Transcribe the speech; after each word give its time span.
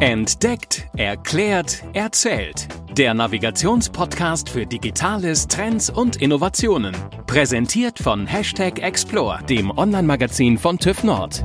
Entdeckt, 0.00 0.86
erklärt, 0.96 1.82
erzählt. 1.92 2.68
Der 2.92 3.14
Navigationspodcast 3.14 4.48
für 4.48 4.64
Digitales, 4.64 5.48
Trends 5.48 5.90
und 5.90 6.22
Innovationen. 6.22 6.96
Präsentiert 7.26 7.98
von 7.98 8.24
Hashtag 8.24 8.78
Explore, 8.78 9.42
dem 9.42 9.76
Online-Magazin 9.76 10.56
von 10.56 10.78
TÜV 10.78 11.02
Nord. 11.02 11.44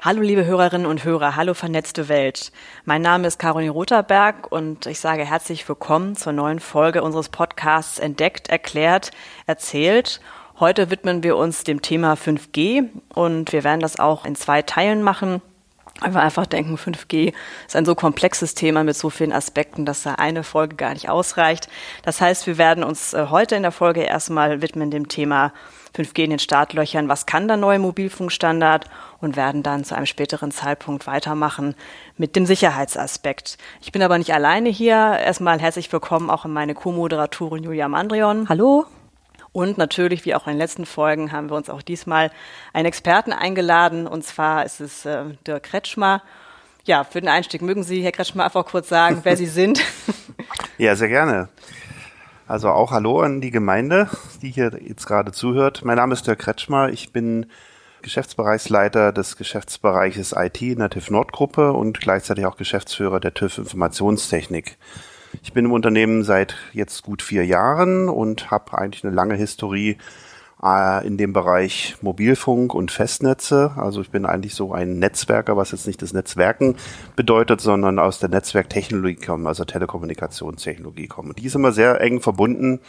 Hallo 0.00 0.22
liebe 0.22 0.44
Hörerinnen 0.44 0.86
und 0.86 1.04
Hörer, 1.04 1.34
hallo 1.34 1.54
vernetzte 1.54 2.08
Welt. 2.08 2.52
Mein 2.84 3.02
Name 3.02 3.26
ist 3.26 3.40
Caroline 3.40 3.72
Rotherberg 3.72 4.52
und 4.52 4.86
ich 4.86 5.00
sage 5.00 5.24
herzlich 5.24 5.68
willkommen 5.68 6.14
zur 6.14 6.32
neuen 6.34 6.60
Folge 6.60 7.02
unseres 7.02 7.30
Podcasts 7.30 7.98
Entdeckt, 7.98 8.48
erklärt, 8.48 9.10
erzählt. 9.46 10.20
Heute 10.60 10.92
widmen 10.92 11.24
wir 11.24 11.36
uns 11.36 11.64
dem 11.64 11.82
Thema 11.82 12.14
5G 12.14 12.90
und 13.12 13.52
wir 13.52 13.64
werden 13.64 13.80
das 13.80 13.98
auch 13.98 14.24
in 14.24 14.36
zwei 14.36 14.62
Teilen 14.62 15.02
machen. 15.02 15.42
Weil 16.00 16.14
wir 16.14 16.22
einfach 16.22 16.46
denken, 16.46 16.76
5G 16.76 17.32
ist 17.66 17.76
ein 17.76 17.84
so 17.84 17.94
komplexes 17.94 18.54
Thema 18.54 18.82
mit 18.82 18.96
so 18.96 19.10
vielen 19.10 19.32
Aspekten, 19.32 19.86
dass 19.86 20.02
da 20.02 20.14
eine 20.16 20.42
Folge 20.42 20.74
gar 20.74 20.92
nicht 20.92 21.08
ausreicht. 21.08 21.68
Das 22.02 22.20
heißt, 22.20 22.46
wir 22.48 22.58
werden 22.58 22.82
uns 22.82 23.14
äh, 23.14 23.26
heute 23.30 23.54
in 23.54 23.62
der 23.62 23.70
Folge 23.70 24.02
erstmal 24.02 24.60
widmen 24.60 24.90
dem 24.90 25.08
Thema 25.08 25.52
5G 25.96 26.24
in 26.24 26.30
den 26.30 26.38
Startlöchern. 26.40 27.08
Was 27.08 27.26
kann 27.26 27.46
der 27.46 27.56
neue 27.56 27.78
Mobilfunkstandard? 27.78 28.86
Und 29.20 29.36
werden 29.36 29.62
dann 29.62 29.84
zu 29.84 29.94
einem 29.94 30.06
späteren 30.06 30.50
Zeitpunkt 30.50 31.06
weitermachen 31.06 31.74
mit 32.18 32.36
dem 32.36 32.44
Sicherheitsaspekt. 32.44 33.56
Ich 33.80 33.90
bin 33.90 34.02
aber 34.02 34.18
nicht 34.18 34.34
alleine 34.34 34.68
hier. 34.68 34.96
Erstmal 34.96 35.60
herzlich 35.60 35.90
willkommen 35.92 36.28
auch 36.28 36.44
in 36.44 36.52
meine 36.52 36.74
Co-Moderatorin 36.74 37.62
Julia 37.62 37.88
Mandrion. 37.88 38.48
Hallo. 38.48 38.84
Und 39.54 39.78
natürlich, 39.78 40.24
wie 40.24 40.34
auch 40.34 40.48
in 40.48 40.54
den 40.54 40.58
letzten 40.58 40.84
Folgen, 40.84 41.30
haben 41.30 41.48
wir 41.48 41.54
uns 41.54 41.70
auch 41.70 41.80
diesmal 41.80 42.32
einen 42.72 42.86
Experten 42.86 43.32
eingeladen. 43.32 44.08
Und 44.08 44.24
zwar 44.24 44.66
ist 44.66 44.80
es 44.80 45.06
äh, 45.06 45.26
Dirk 45.46 45.62
Kretschmer. 45.62 46.22
Ja, 46.86 47.04
für 47.04 47.20
den 47.20 47.28
Einstieg 47.28 47.62
mögen 47.62 47.84
Sie, 47.84 48.02
Herr 48.02 48.10
Kretschmer, 48.10 48.46
einfach 48.46 48.66
kurz 48.66 48.88
sagen, 48.88 49.20
wer 49.22 49.36
Sie 49.36 49.46
sind. 49.46 49.80
Ja, 50.76 50.96
sehr 50.96 51.06
gerne. 51.06 51.50
Also 52.48 52.68
auch 52.68 52.90
Hallo 52.90 53.20
an 53.20 53.40
die 53.40 53.52
Gemeinde, 53.52 54.10
die 54.42 54.50
hier 54.50 54.76
jetzt 54.82 55.06
gerade 55.06 55.30
zuhört. 55.30 55.84
Mein 55.84 55.98
Name 55.98 56.14
ist 56.14 56.26
Dirk 56.26 56.40
Kretschmer. 56.40 56.88
Ich 56.88 57.12
bin 57.12 57.46
Geschäftsbereichsleiter 58.02 59.12
des 59.12 59.36
Geschäftsbereiches 59.36 60.34
IT 60.36 60.60
in 60.62 60.80
der 60.80 60.90
TÜV 60.90 61.10
Nord 61.10 61.30
Gruppe 61.30 61.72
und 61.72 62.00
gleichzeitig 62.00 62.44
auch 62.44 62.56
Geschäftsführer 62.56 63.20
der 63.20 63.34
TÜV 63.34 63.58
Informationstechnik. 63.58 64.76
Ich 65.42 65.52
bin 65.52 65.64
im 65.64 65.72
Unternehmen 65.72 66.22
seit 66.24 66.56
jetzt 66.72 67.02
gut 67.02 67.22
vier 67.22 67.44
Jahren 67.44 68.08
und 68.08 68.50
habe 68.50 68.76
eigentlich 68.76 69.04
eine 69.04 69.14
lange 69.14 69.34
Historie 69.34 69.98
äh, 70.62 71.06
in 71.06 71.16
dem 71.16 71.32
Bereich 71.32 71.96
Mobilfunk 72.00 72.74
und 72.74 72.90
Festnetze. 72.90 73.72
Also 73.76 74.00
ich 74.00 74.10
bin 74.10 74.26
eigentlich 74.26 74.54
so 74.54 74.72
ein 74.72 74.98
Netzwerker, 74.98 75.56
was 75.56 75.72
jetzt 75.72 75.86
nicht 75.86 76.02
das 76.02 76.12
Netzwerken 76.12 76.76
bedeutet, 77.16 77.60
sondern 77.60 77.98
aus 77.98 78.18
der 78.18 78.28
Netzwerktechnologie 78.28 79.16
kommen, 79.16 79.46
also 79.46 79.64
Telekommunikationstechnologie 79.64 81.08
kommen. 81.08 81.34
Die 81.36 81.46
ist 81.46 81.54
immer 81.54 81.72
sehr 81.72 82.00
eng 82.00 82.20
verbunden 82.20 82.80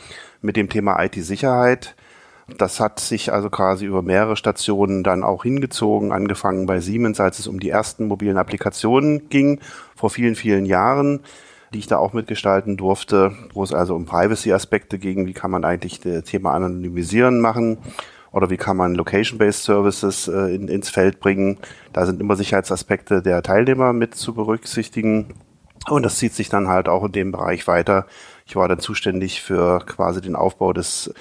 mit 0.42 0.56
dem 0.56 0.70
Thema 0.70 1.04
IT-Sicherheit. 1.04 1.96
Das 2.58 2.80
hat 2.80 3.00
sich 3.00 3.34
also 3.34 3.50
quasi 3.50 3.86
über 3.86 4.04
mehrere 4.04 4.38
Stationen 4.38 5.04
dann 5.04 5.24
auch 5.24 5.44
hingezogen, 5.44 6.12
angefangen 6.12 6.68
bei 6.68 6.80
Siemens, 6.80 7.20
als 7.20 7.40
es 7.40 7.48
um 7.48 7.60
die 7.60 7.72
ersten 7.72 8.08
mobilen 8.08 8.38
Applikationen 8.38 9.30
ging, 9.30 9.60
vor 9.96 10.12
vielen, 10.12 10.36
vielen 10.36 10.68
Jahren 10.68 11.22
die 11.76 11.80
ich 11.80 11.88
da 11.88 11.98
auch 11.98 12.14
mitgestalten 12.14 12.78
durfte, 12.78 13.34
wo 13.54 13.62
es 13.62 13.74
also 13.74 13.96
um 13.96 14.06
Privacy-Aspekte 14.06 14.98
ging, 14.98 15.28
wie 15.28 15.34
kann 15.34 15.52
man 15.52 15.66
eigentlich 15.66 16.00
das 16.00 16.24
Thema 16.24 16.54
Anonymisieren 16.54 17.42
machen 17.42 17.80
oder 18.32 18.50
wie 18.50 18.56
kann 18.56 18.78
man 18.78 18.96
Location-Based 18.96 19.62
Services 19.62 20.30
äh, 20.30 20.56
in, 20.56 20.70
ins 20.70 20.90
Feld 20.90 21.20
bringen. 21.20 21.58
Da 21.92 22.06
sind 22.06 22.22
immer 22.22 22.38
Sicherheitsaspekte 22.38 23.22
der 23.22 23.44
Teilnehmer 23.44 23.92
mit 23.92 24.16
zu 24.16 24.34
berücksichtigen. 24.34 25.34
Und 25.90 26.04
das 26.04 26.18
zieht 26.18 26.34
sich 26.34 26.48
dann 26.48 26.70
halt 26.70 26.88
auch 26.88 27.04
in 27.04 27.12
dem 27.12 27.34
Bereich 27.34 27.68
weiter. 27.68 28.06
Ich 28.46 28.56
war 28.56 28.70
dann 28.70 28.80
zuständig 28.80 29.42
für 29.42 29.80
quasi 29.80 30.22
den 30.22 30.38
Aufbau 30.38 30.72
des 30.72 31.14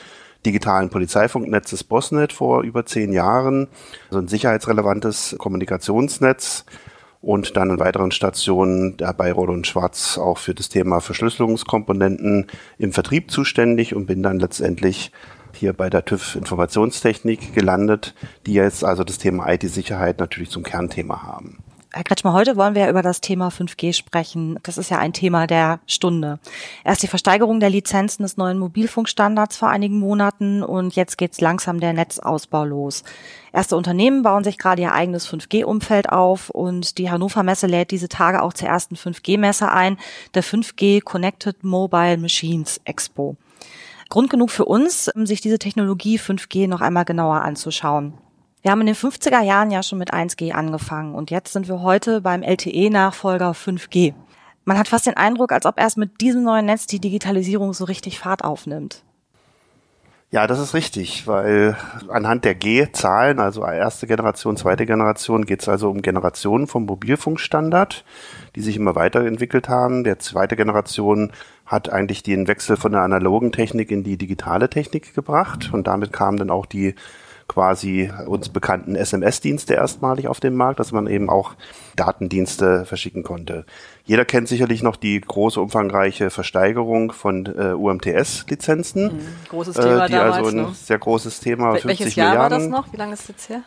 digitalen 0.46 0.88
Polizeifunknetzes 0.88 1.82
Bosnet 1.82 2.32
vor 2.32 2.62
über 2.62 2.86
zehn 2.86 3.12
Jahren. 3.12 3.66
Also 4.08 4.20
ein 4.20 4.28
sicherheitsrelevantes 4.28 5.34
Kommunikationsnetz 5.36 6.64
und 7.24 7.56
dann 7.56 7.70
in 7.70 7.78
weiteren 7.80 8.10
Stationen 8.10 8.96
bei 9.16 9.32
Rot 9.32 9.48
und 9.48 9.66
Schwarz 9.66 10.18
auch 10.18 10.38
für 10.38 10.54
das 10.54 10.68
Thema 10.68 11.00
Verschlüsselungskomponenten 11.00 12.46
im 12.78 12.92
Vertrieb 12.92 13.30
zuständig 13.30 13.94
und 13.94 14.06
bin 14.06 14.22
dann 14.22 14.38
letztendlich 14.38 15.10
hier 15.54 15.72
bei 15.72 15.88
der 15.88 16.04
TÜV 16.04 16.36
Informationstechnik 16.36 17.54
gelandet, 17.54 18.14
die 18.46 18.54
jetzt 18.54 18.84
also 18.84 19.04
das 19.04 19.18
Thema 19.18 19.50
IT-Sicherheit 19.50 20.18
natürlich 20.18 20.50
zum 20.50 20.64
Kernthema 20.64 21.22
haben. 21.22 21.63
Herr 21.96 22.02
Kretschmer, 22.02 22.32
heute 22.32 22.56
wollen 22.56 22.74
wir 22.74 22.88
über 22.88 23.02
das 23.02 23.20
Thema 23.20 23.50
5G 23.50 23.92
sprechen. 23.92 24.58
Das 24.64 24.78
ist 24.78 24.90
ja 24.90 24.98
ein 24.98 25.12
Thema 25.12 25.46
der 25.46 25.78
Stunde. 25.86 26.40
Erst 26.82 27.04
die 27.04 27.06
Versteigerung 27.06 27.60
der 27.60 27.70
Lizenzen 27.70 28.24
des 28.24 28.36
neuen 28.36 28.58
Mobilfunkstandards 28.58 29.56
vor 29.56 29.68
einigen 29.68 30.00
Monaten 30.00 30.64
und 30.64 30.96
jetzt 30.96 31.16
geht's 31.18 31.40
langsam 31.40 31.78
der 31.78 31.92
Netzausbau 31.92 32.64
los. 32.64 33.04
Erste 33.52 33.76
Unternehmen 33.76 34.24
bauen 34.24 34.42
sich 34.42 34.58
gerade 34.58 34.82
ihr 34.82 34.92
eigenes 34.92 35.28
5G-Umfeld 35.32 36.08
auf 36.10 36.50
und 36.50 36.98
die 36.98 37.12
Hannover 37.12 37.44
Messe 37.44 37.68
lädt 37.68 37.92
diese 37.92 38.08
Tage 38.08 38.42
auch 38.42 38.54
zur 38.54 38.66
ersten 38.66 38.96
5G-Messe 38.96 39.70
ein, 39.70 39.96
der 40.34 40.42
5G 40.42 41.00
Connected 41.00 41.62
Mobile 41.62 42.16
Machines 42.16 42.80
Expo. 42.84 43.36
Grund 44.08 44.30
genug 44.30 44.50
für 44.50 44.64
uns, 44.64 45.12
sich 45.14 45.40
diese 45.40 45.60
Technologie 45.60 46.18
5G 46.18 46.66
noch 46.66 46.80
einmal 46.80 47.04
genauer 47.04 47.42
anzuschauen. 47.42 48.14
Wir 48.64 48.70
haben 48.70 48.80
in 48.80 48.86
den 48.86 48.96
50er 48.96 49.42
Jahren 49.42 49.70
ja 49.70 49.82
schon 49.82 49.98
mit 49.98 50.14
1G 50.14 50.52
angefangen 50.52 51.14
und 51.14 51.30
jetzt 51.30 51.52
sind 51.52 51.68
wir 51.68 51.82
heute 51.82 52.22
beim 52.22 52.42
LTE-Nachfolger 52.42 53.50
5G. 53.50 54.14
Man 54.64 54.78
hat 54.78 54.88
fast 54.88 55.04
den 55.04 55.18
Eindruck, 55.18 55.52
als 55.52 55.66
ob 55.66 55.78
erst 55.78 55.98
mit 55.98 56.22
diesem 56.22 56.44
neuen 56.44 56.64
Netz 56.64 56.86
die 56.86 56.98
Digitalisierung 56.98 57.74
so 57.74 57.84
richtig 57.84 58.18
Fahrt 58.18 58.42
aufnimmt. 58.42 59.04
Ja, 60.30 60.46
das 60.46 60.60
ist 60.60 60.72
richtig, 60.72 61.26
weil 61.26 61.76
anhand 62.08 62.46
der 62.46 62.54
G-Zahlen, 62.54 63.38
also 63.38 63.66
erste 63.66 64.06
Generation, 64.06 64.56
zweite 64.56 64.86
Generation, 64.86 65.44
geht 65.44 65.60
es 65.60 65.68
also 65.68 65.90
um 65.90 66.00
Generationen 66.00 66.66
vom 66.66 66.86
Mobilfunkstandard, 66.86 68.02
die 68.56 68.62
sich 68.62 68.76
immer 68.76 68.94
weiterentwickelt 68.94 69.68
haben. 69.68 70.04
Der 70.04 70.20
zweite 70.20 70.56
Generation 70.56 71.32
hat 71.66 71.90
eigentlich 71.90 72.22
den 72.22 72.48
Wechsel 72.48 72.78
von 72.78 72.92
der 72.92 73.02
analogen 73.02 73.52
Technik 73.52 73.90
in 73.90 74.04
die 74.04 74.16
digitale 74.16 74.70
Technik 74.70 75.14
gebracht 75.14 75.68
und 75.70 75.86
damit 75.86 76.14
kam 76.14 76.38
dann 76.38 76.48
auch 76.48 76.64
die 76.64 76.94
quasi 77.48 78.10
uns 78.26 78.48
bekannten 78.48 78.96
SMS-Dienste 78.96 79.74
erstmalig 79.74 80.28
auf 80.28 80.40
dem 80.40 80.54
Markt, 80.54 80.80
dass 80.80 80.92
man 80.92 81.06
eben 81.06 81.30
auch 81.30 81.54
Datendienste 81.96 82.84
verschicken 82.84 83.22
konnte. 83.22 83.64
Jeder 84.04 84.24
kennt 84.24 84.48
sicherlich 84.48 84.82
noch 84.82 84.96
die 84.96 85.20
große 85.20 85.60
umfangreiche 85.60 86.30
Versteigerung 86.30 87.12
von 87.12 87.46
äh, 87.46 87.72
UMTS-Lizenzen. 87.74 89.04
Mhm. 89.04 89.20
Großes 89.48 89.76
Thema 89.76 90.04
äh, 90.04 90.06
die 90.06 90.12
damals, 90.12 90.36
also 90.36 90.50
ein 90.50 90.56
ne? 90.56 90.68
sehr 90.74 90.98
großes 90.98 91.40
Thema. 91.40 91.72
Wel 91.72 91.80
50 91.80 91.88
welches 91.88 92.14
Jahr 92.16 92.30
Milliarden. 92.30 92.52
war 92.52 92.58
das 92.58 92.86
noch? 92.86 92.92
Wie 92.92 92.96
lange 92.96 93.14
ist 93.14 93.22
das 93.22 93.28
jetzt 93.28 93.48
her? 93.48 93.62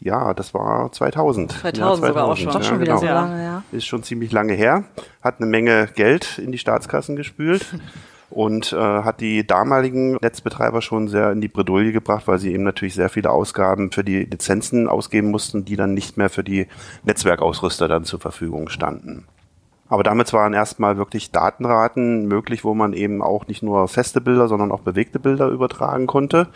Ja, 0.00 0.32
das 0.32 0.54
war 0.54 0.92
2000. 0.92 1.52
2000 1.52 2.06
sogar 2.06 2.24
auch 2.24 2.36
schon. 2.36 2.52
Doch 2.52 2.62
schon 2.62 2.76
ja, 2.76 2.80
wieder 2.80 2.94
genau. 2.94 2.98
so 3.00 3.06
lange, 3.06 3.42
ja. 3.42 3.62
Ist 3.72 3.86
schon 3.86 4.02
ziemlich 4.02 4.30
lange 4.30 4.54
her. 4.54 4.84
Hat 5.22 5.40
eine 5.40 5.46
Menge 5.46 5.88
Geld 5.94 6.38
in 6.38 6.52
die 6.52 6.58
Staatskassen 6.58 7.16
gespült. 7.16 7.66
und 8.30 8.72
äh, 8.72 8.76
hat 8.76 9.20
die 9.20 9.46
damaligen 9.46 10.12
Netzbetreiber 10.20 10.82
schon 10.82 11.08
sehr 11.08 11.32
in 11.32 11.40
die 11.40 11.48
Bredouille 11.48 11.92
gebracht, 11.92 12.26
weil 12.26 12.38
sie 12.38 12.52
eben 12.52 12.64
natürlich 12.64 12.94
sehr 12.94 13.08
viele 13.08 13.30
Ausgaben 13.30 13.90
für 13.92 14.04
die 14.04 14.24
Lizenzen 14.24 14.88
ausgeben 14.88 15.30
mussten, 15.30 15.64
die 15.64 15.76
dann 15.76 15.94
nicht 15.94 16.16
mehr 16.16 16.30
für 16.30 16.44
die 16.44 16.66
Netzwerkausrüster 17.04 17.88
dann 17.88 18.04
zur 18.04 18.20
Verfügung 18.20 18.68
standen. 18.68 19.26
Aber 19.90 20.02
damit 20.02 20.32
waren 20.34 20.52
erstmal 20.52 20.98
wirklich 20.98 21.30
Datenraten 21.32 22.26
möglich, 22.26 22.62
wo 22.62 22.74
man 22.74 22.92
eben 22.92 23.22
auch 23.22 23.46
nicht 23.46 23.62
nur 23.62 23.88
feste 23.88 24.20
Bilder, 24.20 24.46
sondern 24.46 24.70
auch 24.70 24.80
bewegte 24.80 25.18
Bilder 25.18 25.48
übertragen 25.48 26.06
konnte. 26.06 26.48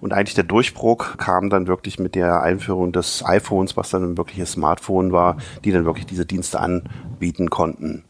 Und 0.00 0.12
eigentlich 0.12 0.34
der 0.34 0.44
Durchbruch 0.44 1.16
kam 1.16 1.50
dann 1.50 1.66
wirklich 1.66 1.98
mit 1.98 2.14
der 2.14 2.42
Einführung 2.42 2.92
des 2.92 3.24
iPhones, 3.26 3.76
was 3.76 3.90
dann 3.90 4.04
ein 4.04 4.18
wirkliches 4.18 4.52
Smartphone 4.52 5.10
war, 5.10 5.36
die 5.64 5.72
dann 5.72 5.84
wirklich 5.84 6.06
diese 6.06 6.26
Dienste 6.26 6.60
anbieten 6.60 7.50
konnten. 7.50 8.04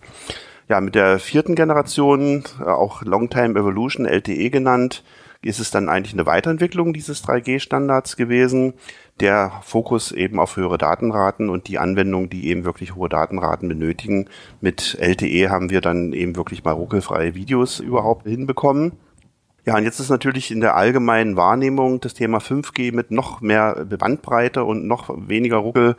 Ja, 0.69 0.81
mit 0.81 0.97
der 0.97 1.21
vierten 1.21 1.55
Generation, 1.55 2.43
äh, 2.61 2.65
auch 2.65 3.03
Longtime 3.03 3.59
Evolution, 3.59 4.05
LTE 4.05 4.51
genannt, 4.51 5.05
ist 5.43 5.61
es 5.61 5.71
dann 5.71 5.89
eigentlich 5.89 6.15
eine 6.15 6.27
Weiterentwicklung 6.27 6.93
dieses 6.93 7.23
3G-Standards 7.23 8.17
gewesen. 8.17 8.75
Der 9.21 9.53
Fokus 9.63 10.11
eben 10.11 10.41
auf 10.41 10.57
höhere 10.57 10.77
Datenraten 10.77 11.51
und 11.51 11.69
die 11.69 11.79
Anwendungen, 11.79 12.31
die 12.31 12.49
eben 12.49 12.65
wirklich 12.65 12.97
hohe 12.97 13.09
Datenraten 13.09 13.69
benötigen. 13.69 14.29
Mit 14.61 14.97
LTE 15.01 15.51
haben 15.51 15.71
wir 15.71 15.81
dann 15.81 16.13
eben 16.13 16.35
wirklich 16.35 16.65
mal 16.65 16.73
ruckelfreie 16.73 17.37
Videos 17.37 17.79
überhaupt 17.79 18.27
hinbekommen. 18.27 18.93
Ja, 19.67 19.77
und 19.77 19.85
jetzt 19.85 20.01
ist 20.01 20.11
natürlich 20.11 20.51
in 20.51 20.61
der 20.61 20.77
allgemeinen 20.77 21.37
Wahrnehmung 21.37 22.01
das 22.01 22.15
Thema 22.15 22.39
5G 22.39 22.95
mit 22.95 23.11
noch 23.11 23.41
mehr 23.41 23.85
Bandbreite 23.85 24.65
und 24.65 24.87
noch 24.87 25.11
weniger 25.29 25.57
Ruckel 25.57 25.97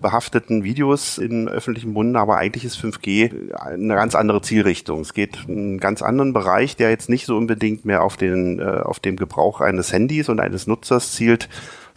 behafteten 0.00 0.64
Videos 0.64 1.18
in 1.18 1.48
öffentlichem 1.48 1.92
Munde, 1.92 2.20
aber 2.20 2.36
eigentlich 2.36 2.64
ist 2.64 2.78
5G 2.78 3.52
eine 3.54 3.94
ganz 3.94 4.14
andere 4.14 4.40
Zielrichtung. 4.42 5.00
Es 5.00 5.12
geht 5.12 5.48
einen 5.48 5.78
ganz 5.78 6.02
anderen 6.02 6.32
Bereich, 6.32 6.76
der 6.76 6.90
jetzt 6.90 7.08
nicht 7.08 7.26
so 7.26 7.36
unbedingt 7.36 7.84
mehr 7.84 8.02
auf 8.02 8.16
den, 8.16 8.60
äh, 8.60 8.62
auf 8.62 9.00
dem 9.00 9.16
Gebrauch 9.16 9.60
eines 9.60 9.92
Handys 9.92 10.28
und 10.28 10.40
eines 10.40 10.66
Nutzers 10.66 11.12
zielt, 11.12 11.48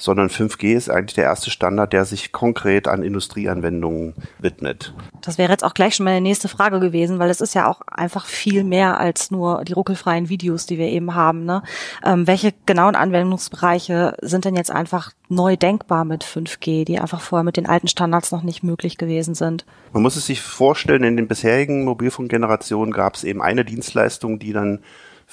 sondern 0.01 0.29
5G 0.29 0.73
ist 0.75 0.89
eigentlich 0.89 1.13
der 1.13 1.25
erste 1.25 1.51
Standard, 1.51 1.93
der 1.93 2.05
sich 2.05 2.31
konkret 2.31 2.87
an 2.87 3.03
Industrieanwendungen 3.03 4.15
widmet. 4.39 4.95
Das 5.21 5.37
wäre 5.37 5.51
jetzt 5.51 5.63
auch 5.63 5.75
gleich 5.75 5.95
schon 5.95 6.05
meine 6.05 6.21
nächste 6.21 6.47
Frage 6.47 6.79
gewesen, 6.79 7.19
weil 7.19 7.29
es 7.29 7.39
ist 7.39 7.53
ja 7.53 7.69
auch 7.69 7.81
einfach 7.81 8.25
viel 8.25 8.63
mehr 8.63 8.99
als 8.99 9.29
nur 9.29 9.63
die 9.63 9.73
ruckelfreien 9.73 10.27
Videos, 10.27 10.65
die 10.65 10.79
wir 10.79 10.87
eben 10.87 11.13
haben. 11.13 11.45
Ne? 11.45 11.61
Ähm, 12.03 12.25
welche 12.25 12.51
genauen 12.65 12.95
Anwendungsbereiche 12.95 14.17
sind 14.21 14.45
denn 14.45 14.55
jetzt 14.55 14.71
einfach 14.71 15.11
neu 15.29 15.55
denkbar 15.55 16.03
mit 16.03 16.23
5G, 16.23 16.83
die 16.83 16.99
einfach 16.99 17.21
vorher 17.21 17.43
mit 17.43 17.57
den 17.57 17.67
alten 17.67 17.87
Standards 17.87 18.31
noch 18.31 18.41
nicht 18.41 18.63
möglich 18.63 18.97
gewesen 18.97 19.35
sind? 19.35 19.65
Man 19.93 20.01
muss 20.01 20.15
es 20.15 20.25
sich 20.25 20.41
vorstellen, 20.41 21.03
in 21.03 21.15
den 21.15 21.27
bisherigen 21.27 21.85
Mobilfunkgenerationen 21.85 22.91
gab 22.91 23.13
es 23.13 23.23
eben 23.23 23.41
eine 23.41 23.63
Dienstleistung, 23.63 24.39
die 24.39 24.51
dann 24.51 24.79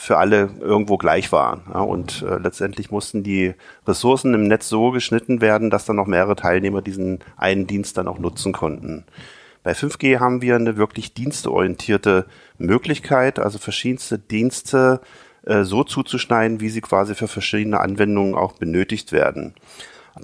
für 0.00 0.16
alle 0.16 0.48
irgendwo 0.60 0.96
gleich 0.96 1.32
war. 1.32 1.60
Ja, 1.74 1.80
und 1.80 2.22
äh, 2.22 2.38
letztendlich 2.38 2.92
mussten 2.92 3.24
die 3.24 3.54
Ressourcen 3.84 4.32
im 4.32 4.44
Netz 4.46 4.68
so 4.68 4.92
geschnitten 4.92 5.40
werden, 5.40 5.70
dass 5.70 5.86
dann 5.86 5.96
noch 5.96 6.06
mehrere 6.06 6.36
Teilnehmer 6.36 6.82
diesen 6.82 7.18
einen 7.36 7.66
Dienst 7.66 7.98
dann 7.98 8.06
auch 8.06 8.20
nutzen 8.20 8.52
konnten. 8.52 9.04
Bei 9.64 9.72
5G 9.72 10.20
haben 10.20 10.40
wir 10.40 10.54
eine 10.54 10.76
wirklich 10.76 11.14
diensteorientierte 11.14 12.26
Möglichkeit, 12.58 13.40
also 13.40 13.58
verschiedenste 13.58 14.20
Dienste 14.20 15.00
äh, 15.44 15.64
so 15.64 15.82
zuzuschneiden, 15.82 16.60
wie 16.60 16.68
sie 16.68 16.80
quasi 16.80 17.16
für 17.16 17.26
verschiedene 17.26 17.80
Anwendungen 17.80 18.36
auch 18.36 18.52
benötigt 18.52 19.10
werden. 19.10 19.54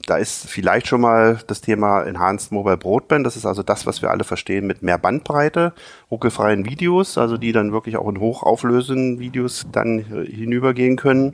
Da 0.07 0.17
ist 0.17 0.49
vielleicht 0.49 0.87
schon 0.87 1.01
mal 1.01 1.39
das 1.47 1.61
Thema 1.61 2.03
Enhanced 2.03 2.53
Mobile 2.53 2.77
Broadband. 2.77 3.25
Das 3.25 3.37
ist 3.37 3.47
also 3.47 3.63
das, 3.63 3.87
was 3.87 4.03
wir 4.03 4.11
alle 4.11 4.25
verstehen 4.25 4.67
mit 4.67 4.83
mehr 4.83 4.99
Bandbreite, 4.99 5.73
ruckelfreien 6.11 6.65
Videos, 6.65 7.19
also 7.19 7.37
die 7.37 7.53
dann 7.53 7.73
wirklich 7.73 7.97
auch 7.97 8.09
in 8.09 8.21
hochauflösenden 8.21 9.19
Videos 9.19 9.67
dann 9.71 9.99
hinübergehen 9.99 10.97
können. 10.97 11.33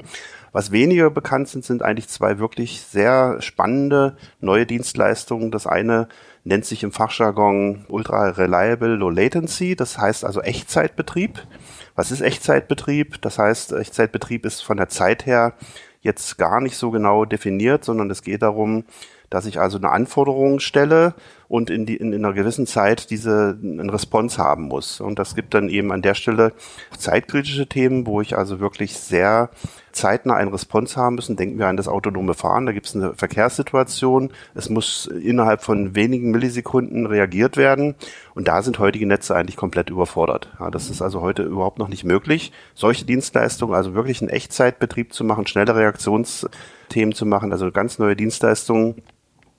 Was 0.53 0.73
weniger 0.73 1.11
bekannt 1.11 1.49
sind, 1.49 1.65
sind 1.65 1.83
eigentlich 1.83 2.09
zwei 2.09 2.39
wirklich 2.39 2.81
sehr 2.83 3.41
spannende 3.41 4.17
neue 4.41 4.67
Dienstleistungen. 4.67 5.51
Das 5.51 5.67
eine 5.67 6.09
nennt 6.43 6.65
sich 6.65 6.83
im 6.83 6.91
Fachjargon 6.91 7.85
Ultra 7.89 8.31
Reliable 8.31 8.97
Low 8.97 9.11
Latency, 9.11 9.77
das 9.77 9.99
heißt 9.99 10.25
also 10.25 10.41
Echtzeitbetrieb. 10.41 11.47
Was 11.95 12.11
ist 12.11 12.21
Echtzeitbetrieb? 12.21 13.21
Das 13.21 13.39
heißt, 13.39 13.73
Echtzeitbetrieb 13.73 14.45
ist 14.45 14.63
von 14.63 14.77
der 14.77 14.89
Zeit 14.89 15.27
her 15.27 15.55
jetzt 16.01 16.39
gar 16.39 16.61
nicht 16.61 16.77
so 16.77 16.91
genau 16.91 17.25
definiert, 17.25 17.85
sondern 17.85 18.11
es 18.11 18.23
geht 18.23 18.43
darum, 18.43 18.85
dass 19.31 19.47
ich 19.47 19.61
also 19.61 19.79
eine 19.79 19.91
Anforderung 19.91 20.59
stelle 20.59 21.15
und 21.51 21.71
in, 21.71 21.87
die, 21.87 21.97
in, 21.97 22.13
in 22.13 22.25
einer 22.25 22.35
gewissen 22.35 22.67
Zeit 22.67 23.11
diese 23.11 23.59
einen 23.61 23.91
Response 23.91 24.39
haben 24.39 24.65
muss. 24.65 25.01
Und 25.01 25.19
das 25.19 25.35
gibt 25.35 25.55
dann 25.55 25.69
eben 25.69 25.91
an 25.93 26.03
der 26.03 26.15
Stelle 26.15 26.53
zeitkritische 26.97 27.67
Themen, 27.67 28.07
wo 28.07 28.21
ich 28.21 28.37
also 28.37 28.61
wirklich 28.61 28.97
sehr 28.97 29.51
zeitnah 29.93 30.35
einen 30.35 30.51
Response 30.51 30.95
haben 30.95 31.17
müssen. 31.17 31.37
Denken 31.37 31.59
wir 31.59 31.67
an 31.67 31.77
das 31.77 31.89
autonome 31.89 32.35
Fahren. 32.35 32.67
Da 32.67 32.73
gibt 32.73 32.87
es 32.87 32.95
eine 32.95 33.15
Verkehrssituation. 33.15 34.31
Es 34.55 34.69
muss 34.69 35.07
innerhalb 35.07 35.63
von 35.63 35.97
wenigen 35.97 36.31
Millisekunden 36.31 37.07
reagiert 37.07 37.57
werden. 37.57 37.95
Und 38.35 38.49
da 38.49 38.63
sind 38.63 38.79
heutige 38.79 39.07
Netze 39.07 39.35
eigentlich 39.35 39.57
komplett 39.57 39.91
überfordert. 39.91 40.53
Ja, 40.59 40.71
das 40.71 40.89
ist 40.89 41.03
also 41.03 41.21
heute 41.21 41.43
überhaupt 41.43 41.79
noch 41.79 41.89
nicht 41.89 42.05
möglich. 42.05 42.53
Solche 42.75 43.05
Dienstleistungen, 43.05 43.75
also 43.75 43.95
wirklich 43.95 44.21
einen 44.21 44.31
Echtzeitbetrieb 44.31 45.13
zu 45.13 45.25
machen, 45.25 45.49
schnelle 45.49 45.75
Reaktionsthemen 45.75 47.15
zu 47.15 47.27
machen, 47.27 47.51
also 47.53 47.73
ganz 47.73 47.99
neue 47.99 48.15
Dienstleistungen, 48.15 49.03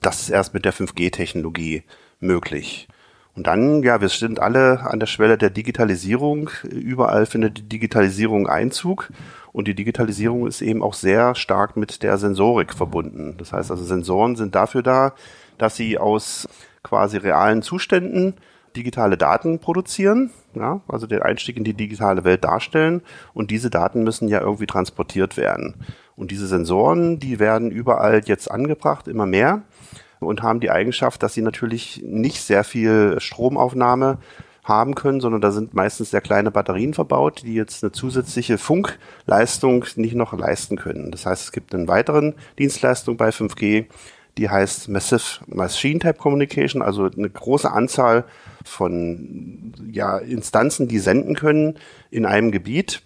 das 0.02 0.22
ist 0.22 0.30
erst 0.30 0.54
mit 0.54 0.64
der 0.64 0.74
5G-Technologie 0.74 1.82
möglich. 2.20 2.88
Und 3.34 3.46
dann, 3.46 3.82
ja, 3.82 4.00
wir 4.00 4.08
sind 4.08 4.40
alle 4.40 4.80
an 4.80 5.00
der 5.00 5.06
Schwelle 5.06 5.38
der 5.38 5.50
Digitalisierung. 5.50 6.50
Überall 6.64 7.24
findet 7.24 7.58
die 7.58 7.68
Digitalisierung 7.68 8.46
Einzug. 8.46 9.10
Und 9.52 9.68
die 9.68 9.74
Digitalisierung 9.74 10.46
ist 10.46 10.60
eben 10.60 10.82
auch 10.82 10.94
sehr 10.94 11.34
stark 11.34 11.76
mit 11.76 12.02
der 12.02 12.18
Sensorik 12.18 12.74
verbunden. 12.74 13.34
Das 13.38 13.52
heißt 13.52 13.70
also, 13.70 13.84
Sensoren 13.84 14.36
sind 14.36 14.54
dafür 14.54 14.82
da, 14.82 15.14
dass 15.56 15.76
sie 15.76 15.98
aus 15.98 16.48
quasi 16.82 17.16
realen 17.16 17.62
Zuständen 17.62 18.34
digitale 18.76 19.16
Daten 19.16 19.58
produzieren, 19.58 20.30
ja, 20.54 20.80
also 20.88 21.06
den 21.06 21.22
Einstieg 21.22 21.56
in 21.56 21.64
die 21.64 21.74
digitale 21.74 22.24
Welt 22.24 22.44
darstellen. 22.44 23.02
Und 23.34 23.50
diese 23.50 23.70
Daten 23.70 24.02
müssen 24.02 24.28
ja 24.28 24.40
irgendwie 24.40 24.66
transportiert 24.66 25.36
werden. 25.36 25.74
Und 26.16 26.30
diese 26.30 26.46
Sensoren, 26.46 27.18
die 27.18 27.38
werden 27.38 27.70
überall 27.70 28.22
jetzt 28.24 28.50
angebracht, 28.50 29.08
immer 29.08 29.26
mehr 29.26 29.62
und 30.20 30.42
haben 30.42 30.60
die 30.60 30.70
Eigenschaft, 30.70 31.22
dass 31.22 31.34
sie 31.34 31.42
natürlich 31.42 32.02
nicht 32.04 32.40
sehr 32.42 32.64
viel 32.64 33.16
Stromaufnahme 33.18 34.18
haben 34.64 34.94
können, 34.94 35.20
sondern 35.20 35.40
da 35.40 35.50
sind 35.50 35.74
meistens 35.74 36.10
sehr 36.10 36.20
kleine 36.20 36.50
Batterien 36.50 36.94
verbaut, 36.94 37.42
die 37.44 37.54
jetzt 37.54 37.82
eine 37.82 37.92
zusätzliche 37.92 38.58
Funkleistung 38.58 39.84
nicht 39.96 40.14
noch 40.14 40.32
leisten 40.32 40.76
können. 40.76 41.10
Das 41.10 41.26
heißt, 41.26 41.44
es 41.44 41.52
gibt 41.52 41.74
einen 41.74 41.88
weiteren 41.88 42.34
Dienstleistung 42.58 43.16
bei 43.16 43.30
5G, 43.30 43.86
die 44.38 44.48
heißt 44.48 44.88
Massive 44.88 45.44
Machine 45.46 45.98
Type 45.98 46.14
Communication, 46.14 46.80
also 46.80 47.06
eine 47.06 47.28
große 47.28 47.70
Anzahl 47.70 48.24
von 48.64 49.74
ja, 49.90 50.18
Instanzen, 50.18 50.86
die 50.86 51.00
senden 51.00 51.34
können 51.34 51.76
in 52.10 52.24
einem 52.24 52.52
Gebiet 52.52 53.02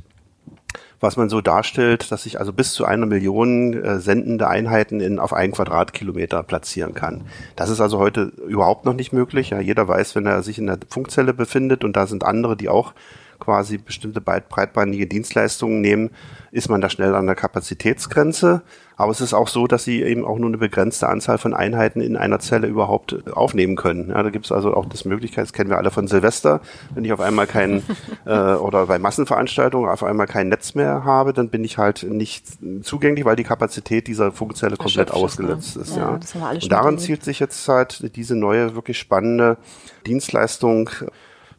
was 1.00 1.16
man 1.16 1.28
so 1.28 1.40
darstellt, 1.40 2.10
dass 2.10 2.26
ich 2.26 2.38
also 2.38 2.52
bis 2.52 2.72
zu 2.72 2.84
einer 2.84 3.06
Million 3.06 3.74
äh, 3.74 4.00
sendende 4.00 4.48
Einheiten 4.48 5.00
in, 5.00 5.18
auf 5.18 5.32
einen 5.32 5.52
Quadratkilometer 5.52 6.42
platzieren 6.42 6.94
kann. 6.94 7.22
Das 7.54 7.70
ist 7.70 7.80
also 7.80 7.98
heute 7.98 8.32
überhaupt 8.48 8.84
noch 8.84 8.94
nicht 8.94 9.12
möglich. 9.12 9.50
Ja, 9.50 9.60
jeder 9.60 9.86
weiß, 9.88 10.14
wenn 10.14 10.26
er 10.26 10.42
sich 10.42 10.58
in 10.58 10.66
der 10.66 10.78
Funkzelle 10.88 11.34
befindet 11.34 11.84
und 11.84 11.96
da 11.96 12.06
sind 12.06 12.24
andere, 12.24 12.56
die 12.56 12.68
auch 12.68 12.94
quasi 13.38 13.78
bestimmte 13.78 14.20
breitbandige 14.20 15.06
Dienstleistungen 15.06 15.80
nehmen, 15.80 16.10
ist 16.50 16.68
man 16.68 16.80
da 16.80 16.88
schnell 16.88 17.14
an 17.14 17.26
der 17.26 17.34
Kapazitätsgrenze. 17.34 18.62
Aber 18.98 19.12
es 19.12 19.20
ist 19.20 19.34
auch 19.34 19.48
so, 19.48 19.66
dass 19.66 19.84
sie 19.84 20.02
eben 20.02 20.24
auch 20.24 20.38
nur 20.38 20.48
eine 20.48 20.56
begrenzte 20.56 21.08
Anzahl 21.08 21.36
von 21.36 21.52
Einheiten 21.52 22.00
in 22.00 22.16
einer 22.16 22.38
Zelle 22.38 22.66
überhaupt 22.66 23.12
äh, 23.12 23.30
aufnehmen 23.30 23.76
können. 23.76 24.08
Ja, 24.08 24.22
da 24.22 24.30
gibt 24.30 24.46
es 24.46 24.52
also 24.52 24.72
auch 24.72 24.86
das 24.86 25.04
Möglichkeit, 25.04 25.44
das 25.44 25.52
kennen 25.52 25.68
wir 25.68 25.76
alle 25.76 25.90
von 25.90 26.08
Silvester, 26.08 26.62
wenn 26.94 27.04
ich 27.04 27.12
auf 27.12 27.20
einmal 27.20 27.46
kein 27.46 27.82
äh, 28.24 28.54
oder 28.54 28.86
bei 28.86 28.98
Massenveranstaltungen 28.98 29.90
auf 29.90 30.02
einmal 30.02 30.26
kein 30.26 30.48
Netz 30.48 30.74
mehr 30.74 31.04
habe, 31.04 31.34
dann 31.34 31.50
bin 31.50 31.62
ich 31.62 31.76
halt 31.76 32.04
nicht 32.04 32.46
zugänglich, 32.82 33.26
weil 33.26 33.36
die 33.36 33.44
Kapazität 33.44 34.06
dieser 34.06 34.32
Funkzelle 34.32 34.76
komplett 34.76 35.10
ausgesetzt 35.10 35.76
ist. 35.76 35.96
Ja, 35.96 36.18
ja. 36.34 36.50
Und 36.50 36.72
daran 36.72 36.98
zielt 36.98 37.22
sich 37.22 37.38
jetzt 37.38 37.68
halt 37.68 38.16
diese 38.16 38.34
neue, 38.34 38.74
wirklich 38.74 38.98
spannende 38.98 39.58
Dienstleistung 40.06 40.88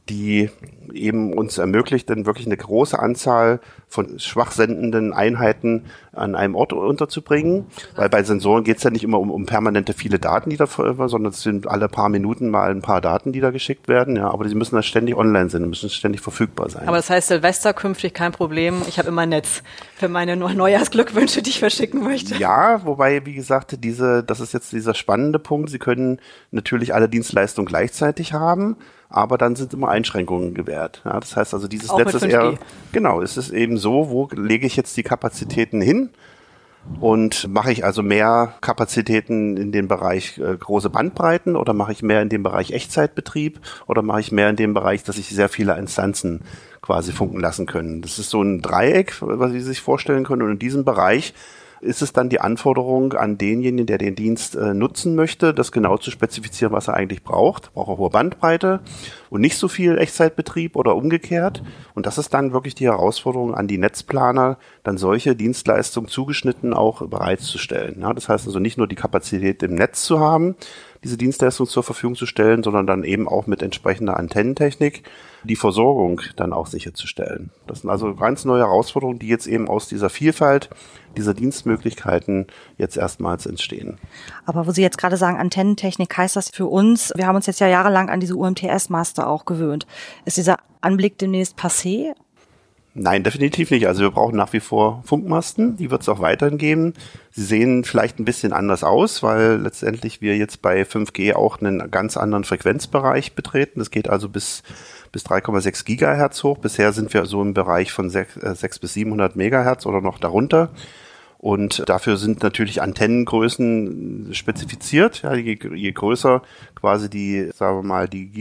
die 0.10 0.50
eben 0.94 1.34
uns 1.34 1.58
ermöglicht, 1.58 2.10
dann 2.10 2.26
wirklich 2.26 2.46
eine 2.46 2.58
große 2.58 2.98
Anzahl 2.98 3.60
von 3.88 4.20
schwach 4.20 4.52
sendenden 4.52 5.14
Einheiten 5.14 5.86
an 6.14 6.36
einem 6.36 6.56
Ort 6.56 6.74
unterzubringen. 6.74 7.66
Weil 7.96 8.10
bei 8.10 8.24
Sensoren 8.24 8.64
geht 8.64 8.78
es 8.78 8.84
ja 8.84 8.90
nicht 8.90 9.04
immer 9.04 9.20
um, 9.20 9.32
um 9.32 9.46
permanente 9.46 9.94
viele 9.94 10.20
Daten, 10.20 10.50
die 10.50 10.58
da 10.58 10.68
sondern 10.68 11.32
es 11.32 11.42
sind 11.42 11.68
alle 11.68 11.88
paar 11.88 12.10
Minuten 12.10 12.50
mal 12.50 12.72
ein 12.72 12.82
paar 12.82 13.02
Daten, 13.02 13.32
die 13.32 13.40
da 13.40 13.52
geschickt 13.52 13.88
werden. 13.88 14.16
Ja, 14.16 14.30
aber 14.32 14.46
die 14.46 14.56
müssen 14.56 14.76
da 14.76 14.82
ständig 14.82 15.16
online 15.16 15.50
sein, 15.50 15.68
müssen 15.70 15.90
ständig 15.90 16.22
verfügbar 16.22 16.70
sein. 16.70 16.88
Aber 16.88 16.98
das 16.98 17.10
heißt, 17.10 17.28
Silvester 17.28 17.74
künftig 17.74 18.14
kein 18.14 18.32
Problem. 18.32 18.82
Ich 18.88 18.98
habe 19.00 19.10
immer 19.10 19.26
Netz 19.26 19.64
für 19.96 20.10
meine 20.10 20.36
Neujahrsglückwünsche, 20.36 21.42
die 21.42 21.52
ich 21.52 21.60
verschicken 21.60 22.04
möchte. 22.04 22.36
Ja, 22.36 22.82
wobei, 22.86 23.26
wie 23.26 23.34
gesagt, 23.34 23.84
diese, 23.84 24.24
das 24.24 24.40
ist 24.40 24.54
jetzt 24.54 24.72
dieser 24.72 24.94
spannende 24.94 25.40
Punkt. 25.40 25.70
Sie 25.70 25.80
können 25.80 26.20
natürlich 26.52 26.94
alle 26.94 27.10
Dienstleistungen 27.10 27.68
gleichzeitig 27.68 28.34
haben 28.34 28.78
aber 29.10 29.38
dann 29.38 29.56
sind 29.56 29.74
immer 29.74 29.90
Einschränkungen 29.90 30.54
gewährt. 30.54 31.02
Ja, 31.06 31.20
das 31.20 31.36
heißt 31.36 31.54
also, 31.54 31.68
dieses 31.68 31.90
Auch 31.90 32.00
Netz 32.00 32.14
ist 32.14 32.24
eher, 32.24 32.56
genau, 32.92 33.22
es 33.22 33.38
ist 33.38 33.52
eben 33.52 33.78
so, 33.78 34.10
wo 34.10 34.30
lege 34.34 34.68
ich 34.68 34.76
jetzt 34.76 34.98
die 34.98 35.04
Kapazitäten 35.04 35.82
hin? 35.82 36.10
Und 37.02 37.50
mache 37.50 37.72
ich 37.72 37.84
also 37.84 38.02
mehr 38.02 38.54
Kapazitäten 38.62 39.58
in 39.58 39.74
den 39.74 39.90
Bereich 39.90 40.38
äh, 40.38 40.56
große 40.56 40.90
Bandbreiten 40.90 41.58
oder 41.58 41.74
mache 41.74 41.92
ich 41.92 42.02
mehr 42.02 42.22
in 42.22 42.30
dem 42.30 42.44
Bereich 42.44 42.72
Echtzeitbetrieb 42.72 43.60
oder 43.88 44.02
mache 44.02 44.22
ich 44.22 44.32
mehr 44.32 44.50
in 44.50 44.56
dem 44.56 44.74
Bereich, 44.74 45.04
dass 45.04 45.18
ich 45.18 45.28
sehr 45.28 45.50
viele 45.50 45.78
Instanzen 45.78 46.44
quasi 46.82 47.12
funken 47.12 47.42
lassen 47.42 47.66
können? 47.66 48.02
Das 48.02 48.20
ist 48.20 48.30
so 48.30 48.42
ein 48.42 48.62
Dreieck, 48.62 49.16
was 49.20 49.52
Sie 49.52 49.60
sich 49.60 49.82
vorstellen 49.82 50.24
können. 50.24 50.44
Und 50.44 50.52
in 50.52 50.60
diesem 50.60 50.86
Bereich 50.86 51.34
ist 51.82 52.02
es 52.02 52.14
dann 52.14 52.30
die 52.30 52.42
Anforderung 52.42 53.14
an 53.14 53.38
denjenigen, 53.38 53.86
der 53.86 53.98
den 53.98 54.16
Dienst 54.16 54.56
äh, 54.56 54.74
nutzen 54.74 55.16
möchte, 55.16 55.54
das 55.54 55.72
genau 55.72 55.98
zu 55.98 56.12
spezifizieren, 56.12 56.74
was 56.74 56.88
er 56.88 56.96
eigentlich 56.96 57.24
braucht. 57.24 57.74
Braucht 57.74 57.90
er 57.90 57.98
hohe 57.98 58.10
Bandbreite 58.10 58.82
und 59.30 59.42
nicht 59.42 59.58
so 59.58 59.68
viel 59.68 59.98
Echtzeitbetrieb 59.98 60.76
oder 60.76 60.96
umgekehrt. 60.96 61.64
Und 61.94 62.06
das 62.06 62.18
ist 62.18 62.34
dann 62.34 62.54
wirklich 62.54 62.76
die 62.76 62.86
Herausforderung 62.86 63.54
an 63.54 63.68
die 63.68 63.78
Netzplaner, 63.78 64.58
dann 64.84 64.98
solche 64.98 65.36
Dienstleistungen 65.36 66.10
zugeschnitten 66.10 66.74
auch 66.74 67.08
bereitzustellen. 67.08 68.02
Ja, 68.02 68.14
das 68.14 68.30
heißt 68.30 68.48
also 68.48 68.60
nicht 68.60 68.78
nur 68.78 68.88
die 68.88 68.96
Kapazität 68.96 69.64
im 69.64 69.76
Netz 69.76 70.04
zu 70.04 70.20
haben, 70.20 70.56
diese 71.04 71.18
Dienstleistung 71.18 71.68
zur 71.68 71.84
Verfügung 71.84 72.16
zu 72.16 72.26
stellen, 72.26 72.64
sondern 72.64 72.88
dann 72.88 73.04
eben 73.04 73.28
auch 73.28 73.48
mit 73.48 73.62
entsprechender 73.62 74.18
Antennentechnik 74.18 75.04
die 75.44 75.56
Versorgung 75.56 76.22
dann 76.36 76.54
auch 76.54 76.68
sicherzustellen. 76.68 77.52
Das 77.68 77.82
sind 77.82 77.90
also 77.90 78.14
ganz 78.16 78.46
neue 78.46 78.62
Herausforderungen, 78.62 79.20
die 79.20 79.28
jetzt 79.28 79.48
eben 79.48 79.68
aus 79.68 79.88
dieser 79.88 80.10
Vielfalt 80.10 80.70
dieser 81.16 81.34
Dienstmöglichkeiten 81.34 82.48
jetzt 82.78 82.98
erstmals 82.98 83.46
entstehen. 83.46 83.98
Aber 84.46 84.68
wo 84.68 84.72
Sie 84.72 84.82
jetzt 84.82 84.98
gerade 84.98 85.18
sagen, 85.18 85.38
Antennentechnik 85.38 86.16
heißt 86.16 86.36
das 86.36 86.50
für 86.50 86.66
uns, 86.66 87.14
wir 87.16 87.28
haben 87.28 87.36
uns 87.36 87.46
jetzt 87.46 87.60
ja 87.60 87.68
jahrelang 87.68 88.10
an 88.10 88.20
diese 88.20 88.36
UMTS-Master 88.36 89.28
auch 89.28 89.46
gewöhnt. 89.46 89.88
Ist 90.26 90.38
dieser 90.38 90.58
Anblick 90.82 91.18
demnächst 91.18 91.58
passé 91.58 92.14
Nein, 93.00 93.24
definitiv 93.24 93.70
nicht. 93.70 93.86
Also 93.86 94.02
wir 94.02 94.10
brauchen 94.10 94.36
nach 94.36 94.54
wie 94.54 94.60
vor 94.60 95.04
Funkmasten, 95.06 95.78
die 95.78 95.92
wird 95.92 96.02
es 96.02 96.10
auch 96.10 96.20
weiterhin 96.20 96.58
geben. 96.58 96.94
Sie 97.30 97.44
sehen 97.44 97.84
vielleicht 97.84 98.18
ein 98.20 98.26
bisschen 98.26 98.54
anders 98.54 98.84
aus, 98.84 99.22
weil 99.22 99.58
letztendlich 99.62 100.20
wir 100.20 100.36
jetzt 100.36 100.64
bei 100.64 100.82
5G 100.82 101.36
auch 101.36 101.62
einen 101.62 101.92
ganz 101.92 102.18
anderen 102.18 102.44
Frequenzbereich 102.44 103.34
betreten. 103.34 103.80
Das 103.80 103.92
geht 103.92 104.10
also 104.10 104.30
bis 104.30 104.64
bis 105.12 105.26
3,6 105.28 105.86
Gigahertz 105.86 106.44
hoch. 106.44 106.58
Bisher 106.58 106.92
sind 106.92 107.14
wir 107.14 107.26
so 107.26 107.42
im 107.42 107.54
Bereich 107.54 107.92
von 107.92 108.10
6, 108.10 108.38
äh, 108.38 108.56
6 108.56 108.80
bis 108.80 108.94
700 108.96 109.36
Megahertz 109.36 109.86
oder 109.86 110.02
noch 110.02 110.18
darunter. 110.18 110.70
Und 111.38 111.88
dafür 111.88 112.18
sind 112.18 112.42
natürlich 112.42 112.82
Antennengrößen 112.82 114.34
spezifiziert. 114.34 115.22
Ja, 115.22 115.36
je, 115.36 115.58
je 115.76 115.92
größer 115.92 116.42
quasi 116.74 117.12
die, 117.12 117.52
sagen 117.54 117.78
wir 117.78 117.84
mal, 117.84 118.08
die 118.08 118.32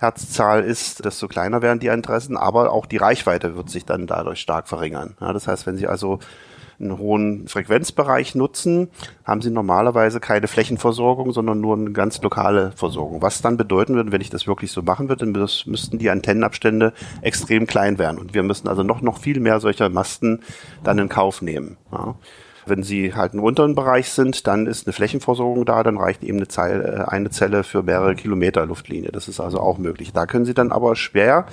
Gigahertzzahl 0.00 0.64
ist, 0.64 1.04
desto 1.04 1.28
kleiner 1.28 1.60
werden 1.60 1.78
die 1.78 1.88
Interessen, 1.88 2.36
aber 2.36 2.72
auch 2.72 2.86
die 2.86 2.96
Reichweite 2.96 3.54
wird 3.54 3.68
sich 3.68 3.84
dann 3.84 4.06
dadurch 4.06 4.40
stark 4.40 4.66
verringern. 4.66 5.14
Ja, 5.20 5.34
das 5.34 5.46
heißt, 5.46 5.66
wenn 5.66 5.76
Sie 5.76 5.86
also 5.86 6.18
einen 6.80 6.96
hohen 6.96 7.46
Frequenzbereich 7.46 8.34
nutzen, 8.34 8.88
haben 9.26 9.42
sie 9.42 9.50
normalerweise 9.50 10.18
keine 10.18 10.48
Flächenversorgung, 10.48 11.30
sondern 11.30 11.60
nur 11.60 11.76
eine 11.76 11.92
ganz 11.92 12.22
lokale 12.22 12.72
Versorgung. 12.72 13.20
Was 13.20 13.42
dann 13.42 13.58
bedeuten 13.58 13.96
würde, 13.96 14.12
wenn 14.12 14.22
ich 14.22 14.30
das 14.30 14.46
wirklich 14.46 14.72
so 14.72 14.80
machen 14.80 15.10
würde, 15.10 15.26
dann 15.26 15.48
müssten 15.66 15.98
die 15.98 16.08
Antennenabstände 16.08 16.94
extrem 17.20 17.66
klein 17.66 17.98
werden. 17.98 18.18
Und 18.18 18.32
wir 18.32 18.42
müssen 18.42 18.66
also 18.66 18.82
noch, 18.82 19.02
noch 19.02 19.18
viel 19.18 19.40
mehr 19.40 19.60
solcher 19.60 19.90
Masten 19.90 20.42
dann 20.82 20.98
in 20.98 21.10
Kauf 21.10 21.42
nehmen. 21.42 21.76
Ja. 21.92 22.14
Wenn 22.70 22.82
Sie 22.82 23.14
halt 23.14 23.34
im 23.34 23.42
unteren 23.42 23.74
Bereich 23.74 24.10
sind, 24.10 24.46
dann 24.46 24.66
ist 24.66 24.86
eine 24.86 24.92
Flächenversorgung 24.92 25.64
da, 25.64 25.82
dann 25.82 25.98
reicht 25.98 26.22
eben 26.22 26.38
eine 26.38 26.48
Zelle, 26.48 27.04
äh, 27.06 27.10
eine 27.10 27.30
Zelle 27.30 27.64
für 27.64 27.82
mehrere 27.82 28.14
Kilometer 28.14 28.64
Luftlinie. 28.64 29.10
Das 29.12 29.28
ist 29.28 29.40
also 29.40 29.60
auch 29.60 29.76
möglich. 29.76 30.12
Da 30.12 30.26
können 30.26 30.44
Sie 30.44 30.54
dann 30.54 30.72
aber 30.72 30.96
schwer 30.96 31.46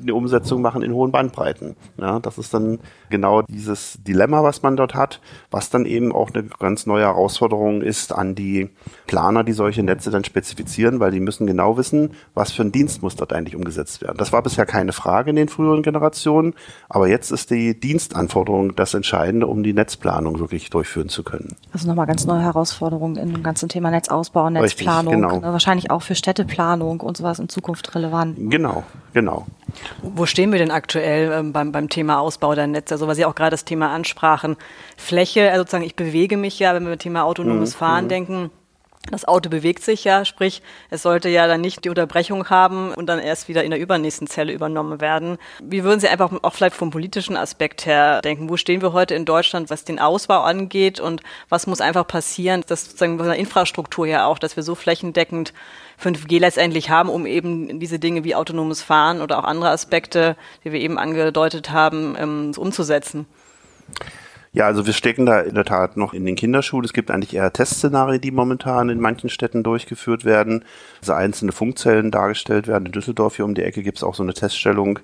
eine 0.00 0.14
Umsetzung 0.14 0.62
machen 0.62 0.82
in 0.82 0.92
hohen 0.92 1.12
Bandbreiten. 1.12 1.76
Ja, 1.98 2.18
das 2.18 2.38
ist 2.38 2.52
dann 2.54 2.78
genau 3.10 3.42
dieses 3.42 3.98
Dilemma, 4.02 4.42
was 4.42 4.62
man 4.62 4.76
dort 4.76 4.94
hat, 4.94 5.20
was 5.50 5.70
dann 5.70 5.86
eben 5.86 6.12
auch 6.12 6.30
eine 6.32 6.44
ganz 6.44 6.86
neue 6.86 7.04
Herausforderung 7.04 7.82
ist 7.82 8.12
an 8.12 8.34
die 8.34 8.70
Planer, 9.06 9.44
die 9.44 9.52
solche 9.52 9.82
Netze 9.82 10.10
dann 10.10 10.24
spezifizieren, 10.24 11.00
weil 11.00 11.10
die 11.10 11.20
müssen 11.20 11.46
genau 11.46 11.76
wissen, 11.76 12.12
was 12.34 12.52
für 12.52 12.62
ein 12.62 12.72
Dienst 12.72 13.02
muss 13.02 13.16
dort 13.16 13.32
eigentlich 13.32 13.56
umgesetzt 13.56 14.02
werden. 14.02 14.16
Das 14.18 14.32
war 14.32 14.42
bisher 14.42 14.66
keine 14.66 14.92
Frage 14.92 15.30
in 15.30 15.36
den 15.36 15.48
früheren 15.48 15.82
Generationen, 15.82 16.54
aber 16.88 17.08
jetzt 17.08 17.30
ist 17.30 17.50
die 17.50 17.78
Dienstanforderung 17.78 18.74
das 18.76 18.94
Entscheidende, 18.94 19.46
um 19.46 19.62
die 19.62 19.72
Netzplanung 19.72 20.38
wirklich 20.38 20.70
durchführen 20.70 21.08
zu 21.08 21.22
können. 21.22 21.56
Also 21.72 21.88
nochmal 21.88 22.06
ganz 22.06 22.26
neue 22.26 22.42
Herausforderungen 22.42 23.16
in 23.16 23.32
dem 23.32 23.42
ganzen 23.42 23.68
Thema 23.68 23.90
Netzausbau, 23.90 24.50
Netzplanung, 24.50 25.14
Richtig, 25.14 25.30
genau. 25.30 25.46
Ne, 25.46 25.52
wahrscheinlich 25.52 25.90
auch 25.90 26.02
für 26.02 26.14
Städteplanung 26.14 27.00
und 27.00 27.16
sowas 27.16 27.38
in 27.38 27.48
Zukunft 27.48 27.94
relevant. 27.94 28.36
Genau, 28.50 28.84
genau. 29.12 29.46
Wo 30.02 30.26
stehen 30.26 30.52
wir 30.52 30.58
denn 30.58 30.70
aktuell 30.70 31.32
ähm, 31.32 31.52
beim, 31.52 31.72
beim 31.72 31.88
Thema 31.88 32.20
Ausbau 32.20 32.54
der 32.54 32.66
Netze? 32.66 32.94
Also, 32.94 33.06
was 33.06 33.16
Sie 33.16 33.24
auch 33.24 33.34
gerade 33.34 33.50
das 33.50 33.64
Thema 33.64 33.90
ansprachen. 33.90 34.56
Fläche, 34.96 35.50
also 35.50 35.62
sozusagen, 35.62 35.84
ich 35.84 35.96
bewege 35.96 36.36
mich 36.36 36.58
ja, 36.58 36.74
wenn 36.74 36.84
wir 36.84 36.90
mit 36.90 37.00
Thema 37.00 37.24
autonomes 37.24 37.74
mhm. 37.74 37.78
Fahren 37.78 38.04
mhm. 38.04 38.08
denken. 38.08 38.50
Das 39.10 39.24
Auto 39.24 39.50
bewegt 39.50 39.82
sich 39.82 40.04
ja, 40.04 40.24
sprich, 40.24 40.62
es 40.88 41.02
sollte 41.02 41.28
ja 41.28 41.48
dann 41.48 41.60
nicht 41.60 41.84
die 41.84 41.88
Unterbrechung 41.88 42.48
haben 42.50 42.94
und 42.94 43.06
dann 43.06 43.18
erst 43.18 43.48
wieder 43.48 43.64
in 43.64 43.72
der 43.72 43.80
übernächsten 43.80 44.28
Zelle 44.28 44.52
übernommen 44.52 45.00
werden. 45.00 45.38
Wie 45.60 45.82
würden 45.82 45.98
Sie 45.98 46.08
einfach 46.08 46.32
auch 46.42 46.54
vielleicht 46.54 46.76
vom 46.76 46.90
politischen 46.90 47.36
Aspekt 47.36 47.84
her 47.84 48.20
denken? 48.22 48.48
Wo 48.48 48.56
stehen 48.56 48.80
wir 48.80 48.92
heute 48.92 49.16
in 49.16 49.24
Deutschland, 49.24 49.70
was 49.70 49.84
den 49.84 49.98
Ausbau 49.98 50.42
angeht 50.42 51.00
und 51.00 51.20
was 51.48 51.66
muss 51.66 51.80
einfach 51.80 52.06
passieren, 52.06 52.62
dass 52.68 52.84
sozusagen 52.84 53.18
von 53.18 53.26
der 53.26 53.36
Infrastruktur 53.36 54.06
ja 54.06 54.26
auch, 54.26 54.38
dass 54.38 54.54
wir 54.54 54.62
so 54.62 54.76
flächendeckend 54.76 55.52
5G 56.00 56.38
letztendlich 56.38 56.88
haben, 56.88 57.08
um 57.08 57.26
eben 57.26 57.80
diese 57.80 57.98
Dinge 57.98 58.22
wie 58.22 58.36
autonomes 58.36 58.82
Fahren 58.82 59.20
oder 59.20 59.40
auch 59.40 59.44
andere 59.44 59.70
Aspekte, 59.70 60.36
die 60.64 60.70
wir 60.70 60.80
eben 60.80 60.98
angedeutet 60.98 61.70
haben, 61.70 62.14
ähm, 62.18 62.52
umzusetzen? 62.56 63.26
Ja, 64.54 64.66
also 64.66 64.84
wir 64.84 64.92
stecken 64.92 65.24
da 65.24 65.40
in 65.40 65.54
der 65.54 65.64
Tat 65.64 65.96
noch 65.96 66.12
in 66.12 66.26
den 66.26 66.36
Kinderschuhen. 66.36 66.84
Es 66.84 66.92
gibt 66.92 67.10
eigentlich 67.10 67.34
eher 67.34 67.50
Testszenarien, 67.54 68.20
die 68.20 68.30
momentan 68.30 68.90
in 68.90 69.00
manchen 69.00 69.30
Städten 69.30 69.62
durchgeführt 69.62 70.26
werden. 70.26 70.66
Also 71.00 71.14
einzelne 71.14 71.52
Funkzellen 71.52 72.10
dargestellt 72.10 72.66
werden. 72.66 72.84
In 72.84 72.92
Düsseldorf 72.92 73.36
hier 73.36 73.46
um 73.46 73.54
die 73.54 73.62
Ecke 73.62 73.82
gibt 73.82 73.96
es 73.96 74.04
auch 74.04 74.14
so 74.14 74.22
eine 74.22 74.34
Teststellung, 74.34 74.98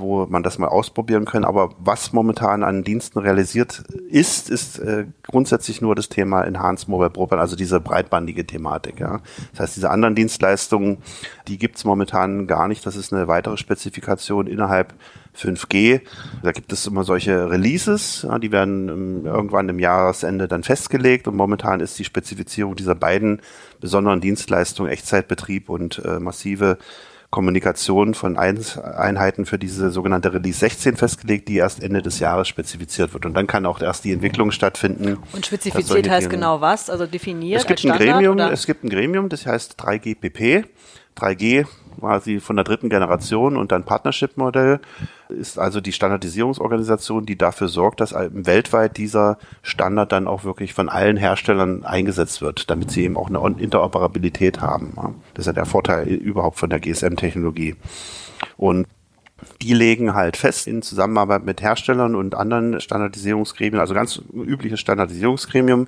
wo 0.00 0.26
man 0.26 0.42
das 0.42 0.58
mal 0.58 0.68
ausprobieren 0.68 1.24
kann. 1.24 1.44
Aber 1.44 1.70
was 1.78 2.12
momentan 2.12 2.62
an 2.62 2.84
Diensten 2.84 3.18
realisiert 3.18 3.82
ist, 4.08 4.50
ist 4.50 4.78
äh, 4.78 5.06
grundsätzlich 5.22 5.80
nur 5.80 5.94
das 5.94 6.08
Thema 6.08 6.42
Enhanced 6.42 6.88
Mobile 6.88 7.10
Broadband, 7.10 7.40
also 7.40 7.56
diese 7.56 7.80
breitbandige 7.80 8.46
Thematik. 8.46 9.00
Ja. 9.00 9.20
Das 9.52 9.60
heißt, 9.60 9.76
diese 9.76 9.90
anderen 9.90 10.14
Dienstleistungen, 10.14 10.98
die 11.46 11.58
gibt's 11.58 11.84
momentan 11.84 12.46
gar 12.46 12.68
nicht. 12.68 12.84
Das 12.86 12.96
ist 12.96 13.12
eine 13.12 13.28
weitere 13.28 13.56
Spezifikation 13.56 14.46
innerhalb 14.46 14.94
5G. 15.38 16.00
Da 16.42 16.52
gibt 16.52 16.72
es 16.72 16.86
immer 16.86 17.04
solche 17.04 17.50
Releases, 17.50 18.22
ja, 18.22 18.38
die 18.38 18.52
werden 18.52 18.90
um, 18.90 19.26
irgendwann 19.26 19.68
im 19.68 19.78
Jahresende 19.78 20.48
dann 20.48 20.62
festgelegt 20.62 21.28
und 21.28 21.36
momentan 21.36 21.80
ist 21.80 21.98
die 21.98 22.04
Spezifizierung 22.04 22.74
dieser 22.74 22.94
beiden 22.94 23.40
besonderen 23.80 24.20
Dienstleistungen 24.20 24.90
Echtzeitbetrieb 24.90 25.68
und 25.68 26.02
äh, 26.04 26.18
massive 26.18 26.78
Kommunikation 27.30 28.14
von 28.14 28.38
Einheiten 28.38 29.44
für 29.44 29.58
diese 29.58 29.90
sogenannte 29.90 30.32
Release 30.32 30.58
16 30.60 30.96
festgelegt, 30.96 31.48
die 31.48 31.56
erst 31.56 31.82
Ende 31.82 32.00
des 32.00 32.20
Jahres 32.20 32.48
spezifiziert 32.48 33.12
wird. 33.12 33.26
Und 33.26 33.34
dann 33.34 33.46
kann 33.46 33.66
auch 33.66 33.82
erst 33.82 34.04
die 34.04 34.12
Entwicklung 34.12 34.50
stattfinden. 34.50 35.18
Und 35.32 35.44
spezifiziert 35.44 36.08
heißt 36.08 36.30
genau 36.30 36.62
was? 36.62 36.88
Also 36.88 37.06
definiert? 37.06 37.60
Es 37.60 37.66
gibt 37.66 37.84
ein 37.84 37.92
Gremium, 37.92 38.36
oder? 38.36 38.50
es 38.50 38.66
gibt 38.66 38.82
ein 38.82 38.88
Gremium, 38.88 39.28
das 39.28 39.44
heißt 39.44 39.78
3GPP. 39.78 40.64
3G 41.16 41.66
quasi 41.98 42.40
von 42.40 42.56
der 42.56 42.64
dritten 42.64 42.88
Generation 42.88 43.56
und 43.56 43.72
dann 43.72 43.84
Partnership-Modell 43.84 44.80
ist 45.28 45.58
also 45.58 45.80
die 45.80 45.92
Standardisierungsorganisation, 45.92 47.26
die 47.26 47.36
dafür 47.36 47.68
sorgt, 47.68 48.00
dass 48.00 48.14
weltweit 48.14 48.96
dieser 48.96 49.38
Standard 49.62 50.12
dann 50.12 50.26
auch 50.26 50.44
wirklich 50.44 50.74
von 50.74 50.88
allen 50.88 51.16
Herstellern 51.16 51.84
eingesetzt 51.84 52.40
wird, 52.40 52.70
damit 52.70 52.90
sie 52.90 53.04
eben 53.04 53.16
auch 53.16 53.28
eine 53.28 53.40
Interoperabilität 53.60 54.60
haben. 54.60 54.94
Das 55.34 55.42
ist 55.42 55.46
ja 55.46 55.52
der 55.52 55.66
Vorteil 55.66 56.08
überhaupt 56.08 56.58
von 56.58 56.70
der 56.70 56.80
GSM-Technologie. 56.80 57.76
Und 58.56 58.86
die 59.62 59.72
legen 59.72 60.14
halt 60.14 60.36
fest 60.36 60.66
in 60.66 60.82
Zusammenarbeit 60.82 61.44
mit 61.44 61.62
Herstellern 61.62 62.14
und 62.16 62.34
anderen 62.34 62.80
Standardisierungsgremien, 62.80 63.80
also 63.80 63.94
ganz 63.94 64.20
übliches 64.32 64.80
Standardisierungsgremium, 64.80 65.86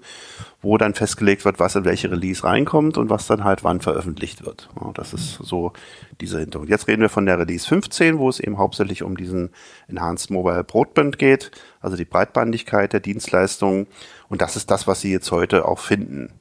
wo 0.62 0.78
dann 0.78 0.95
festgelegt 0.95 1.45
wird, 1.45 1.59
was 1.59 1.75
in 1.75 1.85
welche 1.85 2.11
Release 2.11 2.45
reinkommt 2.45 2.97
und 2.97 3.11
was 3.11 3.26
dann 3.26 3.42
halt 3.42 3.64
wann 3.64 3.80
veröffentlicht 3.80 4.45
wird. 4.45 4.69
Das 4.95 5.12
ist 5.12 5.35
so 5.42 5.73
dieser 6.21 6.38
Hintergrund. 6.38 6.71
Jetzt 6.71 6.87
reden 6.87 7.02
wir 7.02 7.09
von 7.09 7.26
der 7.26 7.38
Release 7.38 7.66
15, 7.66 8.19
wo 8.19 8.28
es 8.28 8.38
eben 8.38 8.59
hauptsächlich 8.59 9.02
um 9.02 9.16
diesen 9.16 9.50
Enhanced 9.88 10.30
Mobile 10.30 10.62
Broadband 10.62 11.19
geht, 11.19 11.50
also 11.80 11.97
die 11.97 12.04
Breitbandigkeit 12.04 12.92
der 12.92 13.00
Dienstleistungen. 13.00 13.88
Und 14.28 14.42
das 14.42 14.54
ist 14.54 14.71
das, 14.71 14.87
was 14.87 15.00
Sie 15.00 15.11
jetzt 15.11 15.33
heute 15.33 15.66
auch 15.66 15.80
finden. 15.80 16.33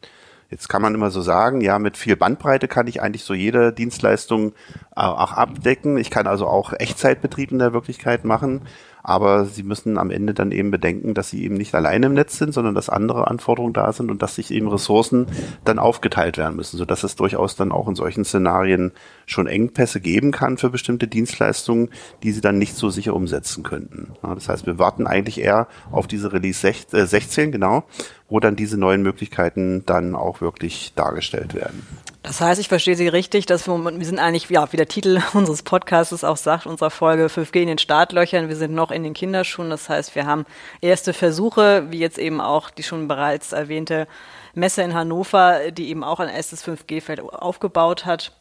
Jetzt 0.49 0.67
kann 0.67 0.81
man 0.81 0.95
immer 0.95 1.11
so 1.11 1.21
sagen, 1.21 1.61
ja, 1.61 1.77
mit 1.77 1.95
viel 1.95 2.15
Bandbreite 2.15 2.67
kann 2.67 2.87
ich 2.87 3.01
eigentlich 3.01 3.23
so 3.23 3.35
jede 3.35 3.71
Dienstleistung 3.71 4.53
äh, 4.95 5.01
auch 5.01 5.33
abdecken. 5.33 5.97
Ich 5.97 6.09
kann 6.09 6.25
also 6.25 6.47
auch 6.47 6.73
Echtzeitbetrieb 6.73 7.51
in 7.51 7.59
der 7.59 7.73
Wirklichkeit 7.73 8.25
machen. 8.25 8.61
Aber 9.09 9.45
sie 9.45 9.63
müssen 9.63 9.97
am 9.97 10.11
Ende 10.11 10.35
dann 10.35 10.51
eben 10.51 10.69
bedenken, 10.69 11.15
dass 11.15 11.31
sie 11.31 11.43
eben 11.43 11.55
nicht 11.55 11.73
alleine 11.73 12.05
im 12.05 12.13
Netz 12.13 12.37
sind, 12.37 12.53
sondern 12.53 12.75
dass 12.75 12.89
andere 12.89 13.27
Anforderungen 13.27 13.73
da 13.73 13.91
sind 13.91 14.11
und 14.11 14.21
dass 14.21 14.35
sich 14.35 14.51
eben 14.51 14.67
Ressourcen 14.67 15.25
dann 15.65 15.79
aufgeteilt 15.79 16.37
werden 16.37 16.55
müssen, 16.55 16.77
sodass 16.77 17.03
es 17.03 17.15
durchaus 17.15 17.55
dann 17.55 17.71
auch 17.71 17.87
in 17.87 17.95
solchen 17.95 18.23
Szenarien 18.23 18.91
schon 19.25 19.47
Engpässe 19.47 19.99
geben 19.99 20.29
kann 20.31 20.59
für 20.59 20.69
bestimmte 20.69 21.07
Dienstleistungen, 21.07 21.89
die 22.21 22.31
sie 22.31 22.41
dann 22.41 22.59
nicht 22.59 22.75
so 22.75 22.91
sicher 22.91 23.15
umsetzen 23.15 23.63
könnten. 23.63 24.13
Das 24.21 24.47
heißt, 24.47 24.67
wir 24.67 24.77
warten 24.77 25.07
eigentlich 25.07 25.41
eher 25.41 25.67
auf 25.89 26.05
diese 26.05 26.31
Release 26.31 26.59
16, 26.59 27.49
äh, 27.49 27.51
genau, 27.51 27.85
wo 28.27 28.39
dann 28.39 28.55
diese 28.55 28.77
neuen 28.77 29.01
Möglichkeiten 29.01 29.87
dann 29.87 30.13
auch 30.13 30.39
wirklich 30.39 30.93
dargestellt 30.95 31.55
werden. 31.55 31.81
Das 32.29 32.41
heißt, 32.41 32.61
ich 32.61 32.67
verstehe 32.67 32.95
Sie 32.95 33.07
richtig, 33.07 33.47
dass 33.47 33.65
wir, 33.65 33.73
wir 33.83 34.05
sind 34.05 34.19
eigentlich, 34.19 34.47
ja, 34.51 34.71
wie 34.71 34.77
der 34.77 34.87
Titel 34.87 35.19
unseres 35.33 35.63
Podcasts 35.63 36.23
auch 36.23 36.37
sagt, 36.37 36.67
unserer 36.67 36.91
Folge 36.91 37.25
5G 37.25 37.61
in 37.61 37.69
den 37.69 37.77
Startlöchern. 37.79 38.49
Wir 38.49 38.55
sind 38.55 38.75
noch 38.75 38.91
in 38.91 39.01
den 39.01 39.15
Kinderschuhen. 39.15 39.71
Das 39.71 39.89
heißt, 39.89 40.13
wir 40.13 40.27
haben 40.27 40.45
erste 40.79 41.13
Versuche, 41.13 41.87
wie 41.89 41.97
jetzt 41.97 42.19
eben 42.19 42.39
auch 42.39 42.69
die 42.69 42.83
schon 42.83 43.07
bereits 43.07 43.51
erwähnte 43.51 44.07
Messe 44.53 44.83
in 44.83 44.93
Hannover, 44.93 45.71
die 45.71 45.89
eben 45.89 46.03
auch 46.03 46.19
ein 46.19 46.29
erstes 46.29 46.63
5G-Feld 46.63 47.19
aufgebaut 47.19 48.05
hat. 48.05 48.31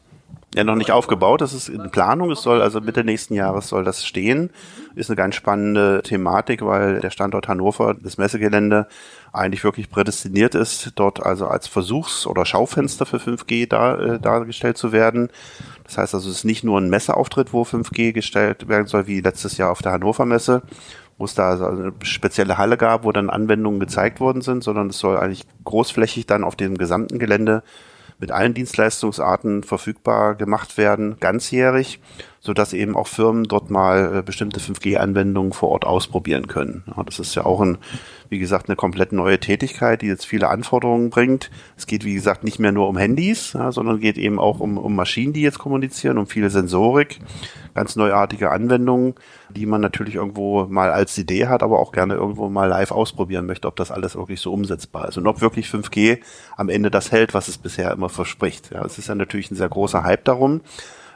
Ja, 0.55 0.63
noch 0.63 0.75
nicht 0.75 0.89
aufgebaut, 0.89 1.41
das 1.41 1.53
ist 1.53 1.69
in 1.69 1.91
Planung. 1.91 2.31
Es 2.31 2.41
soll 2.41 2.61
also 2.61 2.81
Mitte 2.81 3.03
nächsten 3.03 3.35
Jahres 3.35 3.67
soll 3.67 3.83
das 3.83 4.03
stehen. 4.03 4.49
Ist 4.95 5.09
eine 5.09 5.15
ganz 5.15 5.35
spannende 5.35 6.01
Thematik, 6.03 6.65
weil 6.65 7.01
der 7.01 7.11
Standort 7.11 7.47
Hannover, 7.47 7.93
das 7.93 8.17
Messegelände, 8.17 8.87
eigentlich 9.31 9.63
wirklich 9.63 9.91
prädestiniert 9.91 10.55
ist, 10.55 10.93
dort 10.95 11.23
also 11.23 11.47
als 11.47 11.67
Versuchs- 11.67 12.25
oder 12.25 12.47
Schaufenster 12.47 13.05
für 13.05 13.17
5G 13.17 13.67
da, 13.67 13.95
äh, 13.95 14.19
dargestellt 14.19 14.77
zu 14.77 14.91
werden. 14.91 15.29
Das 15.83 15.99
heißt 15.99 16.15
also, 16.15 16.27
es 16.29 16.37
ist 16.37 16.45
nicht 16.45 16.63
nur 16.63 16.79
ein 16.79 16.89
Messeauftritt, 16.89 17.53
wo 17.53 17.63
5G 17.63 18.11
gestellt 18.11 18.67
werden 18.67 18.87
soll, 18.87 19.05
wie 19.05 19.21
letztes 19.21 19.57
Jahr 19.57 19.69
auf 19.69 19.83
der 19.83 19.91
Hannover 19.91 20.25
Messe, 20.25 20.63
wo 21.19 21.25
es 21.25 21.35
da 21.35 21.49
also 21.49 21.65
eine 21.65 21.93
spezielle 22.01 22.57
Halle 22.57 22.77
gab, 22.77 23.03
wo 23.03 23.11
dann 23.11 23.29
Anwendungen 23.29 23.79
gezeigt 23.79 24.19
worden 24.19 24.41
sind, 24.41 24.63
sondern 24.63 24.87
es 24.87 24.97
soll 24.97 25.17
eigentlich 25.17 25.45
großflächig 25.63 26.25
dann 26.25 26.43
auf 26.43 26.55
dem 26.55 26.75
gesamten 26.75 27.19
Gelände 27.19 27.61
mit 28.19 28.31
allen 28.31 28.53
Dienstleistungsarten 28.53 29.63
verfügbar 29.63 30.35
gemacht 30.35 30.77
werden, 30.77 31.17
ganzjährig, 31.19 31.99
so 32.41 32.53
dass 32.53 32.73
eben 32.73 32.95
auch 32.95 33.07
Firmen 33.07 33.43
dort 33.43 33.69
mal 33.69 34.17
äh, 34.17 34.21
bestimmte 34.21 34.59
5G-Anwendungen 34.59 35.51
vor 35.51 35.69
Ort 35.69 35.85
ausprobieren 35.85 36.47
können. 36.47 36.83
Das 37.05 37.19
ist 37.19 37.35
ja 37.35 37.45
auch 37.45 37.59
ein, 37.59 37.77
wie 38.29 38.39
gesagt, 38.39 38.69
eine 38.69 38.75
komplett 38.75 39.11
neue 39.11 39.39
Tätigkeit, 39.39 40.01
die 40.01 40.07
jetzt 40.07 40.25
viele 40.25 40.49
Anforderungen 40.49 41.09
bringt. 41.09 41.51
Es 41.77 41.85
geht, 41.85 42.05
wie 42.05 42.13
gesagt, 42.13 42.43
nicht 42.43 42.59
mehr 42.59 42.71
nur 42.71 42.87
um 42.87 42.97
Handys, 42.97 43.51
sondern 43.51 43.99
geht 43.99 44.17
eben 44.17 44.39
auch 44.39 44.59
um, 44.59 44.77
um 44.77 44.95
Maschinen, 44.95 45.33
die 45.33 45.41
jetzt 45.41 45.59
kommunizieren, 45.59 46.17
um 46.17 46.27
viele 46.27 46.49
Sensorik, 46.49 47.19
ganz 47.75 47.95
neuartige 47.95 48.51
Anwendungen, 48.51 49.15
die 49.49 49.65
man 49.65 49.81
natürlich 49.81 50.15
irgendwo 50.15 50.65
mal 50.65 50.91
als 50.91 51.17
Idee 51.17 51.47
hat, 51.47 51.61
aber 51.61 51.79
auch 51.79 51.91
gerne 51.91 52.13
irgendwo 52.13 52.49
mal 52.49 52.67
live 52.67 52.91
ausprobieren 52.91 53.45
möchte, 53.45 53.67
ob 53.67 53.75
das 53.75 53.91
alles 53.91 54.15
wirklich 54.15 54.39
so 54.39 54.53
umsetzbar 54.53 55.09
ist 55.09 55.17
und 55.17 55.27
ob 55.27 55.41
wirklich 55.41 55.67
5G 55.67 56.19
am 56.55 56.69
Ende 56.69 56.89
das 56.89 57.11
hält, 57.11 57.33
was 57.33 57.47
es 57.47 57.57
bisher 57.57 57.91
immer 57.91 58.09
verspricht. 58.09 58.71
Ja, 58.71 58.85
es 58.85 58.97
ist 58.97 59.09
ja 59.09 59.15
natürlich 59.15 59.51
ein 59.51 59.55
sehr 59.55 59.69
großer 59.69 60.03
Hype 60.03 60.23
darum. 60.25 60.61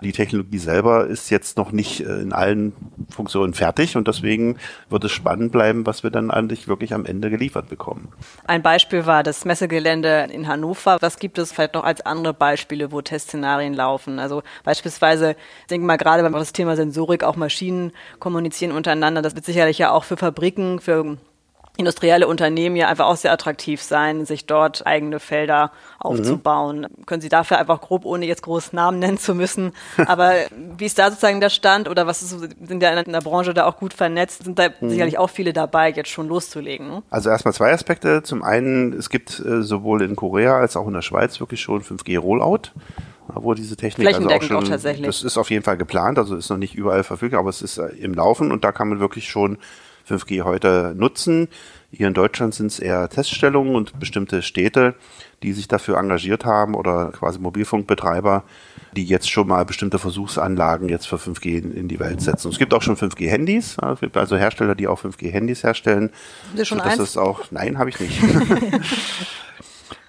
Die 0.03 0.11
Technologie 0.11 0.59
selber 0.59 1.07
ist 1.07 1.29
jetzt 1.29 1.57
noch 1.57 1.71
nicht 1.71 2.01
äh, 2.01 2.21
in 2.21 2.33
allen 2.33 2.73
Funktionen 3.09 3.53
fertig 3.53 3.97
und 3.97 4.07
deswegen 4.07 4.57
wird 4.89 5.03
es 5.03 5.11
spannend 5.11 5.51
bleiben, 5.51 5.85
was 5.85 6.03
wir 6.03 6.11
dann 6.11 6.29
eigentlich 6.29 6.67
wirklich 6.67 6.93
am 6.93 7.05
Ende 7.05 7.29
geliefert 7.29 7.69
bekommen. 7.69 8.09
Ein 8.45 8.61
Beispiel 8.61 9.05
war 9.05 9.23
das 9.23 9.45
Messegelände 9.45 10.27
in 10.31 10.47
Hannover. 10.47 10.97
Was 11.01 11.17
gibt 11.17 11.37
es 11.37 11.51
vielleicht 11.51 11.73
noch 11.73 11.83
als 11.83 12.01
andere 12.01 12.33
Beispiele, 12.33 12.91
wo 12.91 13.01
Testszenarien 13.01 13.73
laufen? 13.73 14.19
Also 14.19 14.43
beispielsweise, 14.63 15.35
ich 15.61 15.67
denke 15.67 15.87
mal 15.87 15.97
gerade 15.97 16.21
beim 16.21 16.33
das 16.33 16.53
Thema 16.53 16.75
Sensorik, 16.75 17.23
auch 17.23 17.35
Maschinen 17.35 17.91
kommunizieren 18.19 18.73
untereinander. 18.73 19.21
Das 19.21 19.35
wird 19.35 19.45
sicherlich 19.45 19.77
ja 19.77 19.91
auch 19.91 20.03
für 20.03 20.17
Fabriken, 20.17 20.79
für 20.79 21.17
industrielle 21.75 22.27
Unternehmen 22.27 22.75
ja 22.75 22.87
einfach 22.87 23.05
auch 23.05 23.15
sehr 23.15 23.31
attraktiv 23.31 23.81
sein, 23.81 24.25
sich 24.25 24.45
dort 24.45 24.85
eigene 24.85 25.19
Felder 25.19 25.71
aufzubauen. 25.97 26.81
Mhm. 26.81 27.05
Können 27.05 27.21
Sie 27.21 27.29
dafür 27.29 27.57
einfach 27.57 27.81
grob, 27.81 28.05
ohne 28.05 28.25
jetzt 28.25 28.43
groß 28.43 28.73
Namen 28.73 28.99
nennen 28.99 29.17
zu 29.17 29.33
müssen, 29.33 29.73
aber 30.05 30.33
wie 30.77 30.85
ist 30.85 30.99
da 30.99 31.09
sozusagen 31.09 31.39
der 31.39 31.49
Stand 31.49 31.89
oder 31.89 32.05
was 32.05 32.21
ist, 32.21 32.29
sind 32.29 32.83
ja 32.83 32.91
in 32.91 33.11
der 33.11 33.21
Branche 33.21 33.53
da 33.53 33.65
auch 33.65 33.77
gut 33.77 33.93
vernetzt, 33.93 34.43
sind 34.43 34.59
da 34.59 34.69
mhm. 34.79 34.89
sicherlich 34.89 35.17
auch 35.17 35.29
viele 35.29 35.51
dabei, 35.51 35.91
jetzt 35.91 36.09
schon 36.09 36.27
loszulegen? 36.27 36.87
Ne? 36.87 37.03
Also 37.09 37.29
erstmal 37.29 37.53
zwei 37.53 37.73
Aspekte. 37.73 38.21
Zum 38.23 38.43
einen, 38.43 38.93
es 38.93 39.09
gibt 39.09 39.39
äh, 39.39 39.63
sowohl 39.63 40.03
in 40.03 40.15
Korea 40.15 40.57
als 40.57 40.77
auch 40.77 40.87
in 40.87 40.93
der 40.93 41.01
Schweiz 41.01 41.39
wirklich 41.39 41.61
schon 41.61 41.81
5G-Rollout 41.81 42.71
wo 43.35 43.53
diese 43.53 43.77
Technik 43.77 44.07
also 44.07 44.27
auch 44.27 44.41
schon, 44.41 44.57
auch 44.57 44.63
tatsächlich. 44.63 45.05
das 45.05 45.23
ist 45.23 45.37
auf 45.37 45.49
jeden 45.49 45.63
Fall 45.63 45.77
geplant, 45.77 46.17
also 46.17 46.35
ist 46.35 46.49
noch 46.49 46.57
nicht 46.57 46.75
überall 46.75 47.03
verfügbar, 47.03 47.39
aber 47.39 47.49
es 47.49 47.61
ist 47.61 47.77
äh, 47.77 47.87
im 47.87 48.13
Laufen 48.13 48.51
und 48.51 48.63
da 48.63 48.71
kann 48.71 48.89
man 48.89 48.99
wirklich 48.99 49.29
schon 49.29 49.57
5G 50.09 50.43
heute 50.43 50.93
nutzen. 50.95 51.47
Hier 51.91 52.07
in 52.07 52.13
Deutschland 52.13 52.55
sind 52.55 52.67
es 52.67 52.79
eher 52.79 53.07
Teststellungen 53.07 53.75
und 53.75 53.99
bestimmte 53.99 54.41
Städte, 54.41 54.95
die 55.43 55.53
sich 55.53 55.67
dafür 55.67 55.97
engagiert 55.97 56.43
haben 56.43 56.73
oder 56.73 57.11
quasi 57.11 57.37
Mobilfunkbetreiber, 57.39 58.43
die 58.95 59.03
jetzt 59.03 59.29
schon 59.29 59.47
mal 59.47 59.63
bestimmte 59.65 59.99
Versuchsanlagen 59.99 60.89
jetzt 60.89 61.07
für 61.07 61.17
5G 61.17 61.73
in, 61.73 61.87
die 61.87 61.99
Welt 61.99 62.21
setzen. 62.21 62.49
es 62.49 62.57
gibt 62.57 62.73
auch 62.73 62.81
schon 62.81 62.97
5G-Handys, 62.97 63.77
es 63.77 63.99
gibt 63.99 64.17
also 64.17 64.37
Hersteller, 64.37 64.73
die 64.73 64.87
auch 64.87 65.01
5G-Handys 65.01 65.63
herstellen. 65.63 66.11
Haben 66.49 66.57
Sie 66.57 66.65
schon 66.65 66.81
eins? 66.81 66.99
Ist 66.99 67.17
auch, 67.17 67.51
nein, 67.51 67.77
habe 67.77 67.89
ich 67.89 67.99
nicht. 67.99 68.19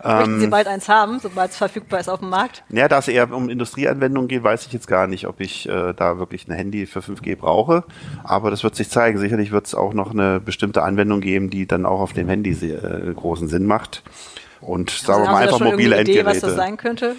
Möchten 0.05 0.39
Sie 0.39 0.45
ähm, 0.45 0.51
bald 0.51 0.67
eins 0.67 0.89
haben, 0.89 1.19
sobald 1.19 1.51
es 1.51 1.57
verfügbar 1.57 1.99
ist 1.99 2.09
auf 2.09 2.21
dem 2.21 2.29
Markt? 2.29 2.63
Ja, 2.69 2.89
da 2.89 2.99
es 2.99 3.09
eher 3.09 3.33
um 3.33 3.49
Industrieanwendungen 3.49 4.29
geht, 4.29 4.43
weiß 4.43 4.67
ich 4.67 4.73
jetzt 4.73 4.87
gar 4.87 5.07
nicht, 5.07 5.27
ob 5.27 5.41
ich 5.41 5.67
äh, 5.67 5.95
da 5.95 6.19
wirklich 6.19 6.47
ein 6.47 6.53
Handy 6.53 6.85
für 6.87 7.01
5G 7.01 7.37
brauche. 7.37 7.85
Aber 8.23 8.51
das 8.51 8.63
wird 8.63 8.77
sich 8.77 8.91
zeigen. 8.91 9.19
Sicherlich 9.19 9.51
wird 9.51 9.67
es 9.67 9.75
auch 9.75 9.95
noch 9.95 10.11
eine 10.11 10.41
bestimmte 10.41 10.83
Anwendung 10.83 11.23
geben, 11.23 11.49
die 11.49 11.67
dann 11.67 11.87
auch 11.87 12.01
auf 12.01 12.13
dem 12.13 12.29
Handy 12.29 12.53
sehr, 12.53 12.85
äh, 12.85 13.15
großen 13.15 13.49
Sinn 13.49 13.65
macht. 13.65 14.03
Und 14.61 14.91
sagen 14.91 15.25
wir 15.25 15.31
mal 15.31 15.43
einfach 15.43 15.61
mobile 15.61 16.01
Idee, 16.01 16.19
Endgeräte. 16.19 16.27
was 16.27 16.41
das 16.41 16.55
sein 16.55 16.77
könnte? 16.77 17.17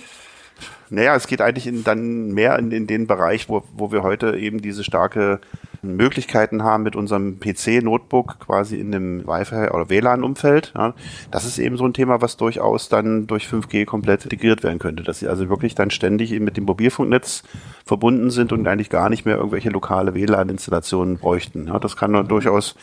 Naja, 0.89 1.15
es 1.15 1.27
geht 1.27 1.41
eigentlich 1.41 1.67
in, 1.67 1.83
dann 1.83 2.31
mehr 2.31 2.57
in, 2.59 2.71
in 2.71 2.87
den 2.87 3.07
Bereich, 3.07 3.49
wo, 3.49 3.63
wo 3.75 3.91
wir 3.91 4.03
heute 4.03 4.37
eben 4.37 4.61
diese 4.61 4.83
starke 4.83 5.39
Möglichkeiten 5.81 6.63
haben 6.63 6.83
mit 6.83 6.95
unserem 6.95 7.39
PC-Notebook 7.39 8.39
quasi 8.39 8.79
in 8.79 8.91
dem 8.91 9.27
Wi-Fi 9.27 9.69
oder 9.71 9.89
WLAN-Umfeld. 9.89 10.73
Ja, 10.75 10.93
das 11.31 11.45
ist 11.45 11.57
eben 11.59 11.77
so 11.77 11.85
ein 11.85 11.93
Thema, 11.93 12.21
was 12.21 12.37
durchaus 12.37 12.89
dann 12.89 13.27
durch 13.27 13.47
5G 13.47 13.85
komplett 13.85 14.23
integriert 14.23 14.63
werden 14.63 14.79
könnte, 14.79 15.03
dass 15.03 15.19
sie 15.19 15.27
also 15.27 15.49
wirklich 15.49 15.75
dann 15.75 15.91
ständig 15.91 16.31
eben 16.31 16.45
mit 16.45 16.57
dem 16.57 16.65
Mobilfunknetz 16.65 17.43
verbunden 17.85 18.31
sind 18.31 18.51
und 18.51 18.67
eigentlich 18.67 18.89
gar 18.89 19.09
nicht 19.09 19.25
mehr 19.25 19.37
irgendwelche 19.37 19.69
lokale 19.69 20.13
WLAN-Installationen 20.13 21.17
bräuchten. 21.17 21.67
Ja, 21.67 21.79
das 21.79 21.95
kann 21.95 22.11
man 22.11 22.27
durchaus 22.27 22.75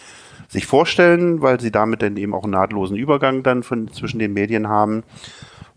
sich 0.49 0.67
vorstellen, 0.67 1.41
weil 1.41 1.61
sie 1.61 1.71
damit 1.71 2.03
dann 2.03 2.17
eben 2.17 2.35
auch 2.35 2.45
einen 2.45 2.53
nahtlosen 2.53 2.97
Übergang 2.97 3.43
dann 3.43 3.63
von 3.63 3.91
zwischen 3.93 4.19
den 4.19 4.35
Medien 4.35 4.69
haben. 4.69 5.03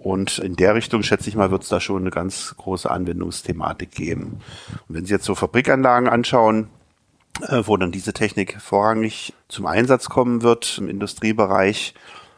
Und 0.05 0.37
in 0.37 0.55
der 0.55 0.75
Richtung, 0.75 1.01
schätze 1.01 1.29
ich 1.29 1.35
mal, 1.35 1.49
wird 1.49 1.63
es 1.63 1.69
da 1.69 1.79
schon 1.79 2.03
eine 2.03 2.11
ganz 2.11 2.53
große 2.57 2.91
Anwendungsthematik 2.91 3.89
geben. 3.89 4.39
Und 4.87 4.95
wenn 4.95 5.05
Sie 5.07 5.11
jetzt 5.11 5.25
so 5.25 5.33
Fabrikanlagen 5.33 6.07
anschauen, 6.07 6.67
äh, 7.41 7.63
wo 7.65 7.75
dann 7.75 7.91
diese 7.91 8.13
Technik 8.13 8.61
vorrangig 8.61 9.33
zum 9.47 9.65
Einsatz 9.65 10.07
kommen 10.07 10.43
wird 10.43 10.77
im 10.77 10.89
Industriebereich. 10.89 11.95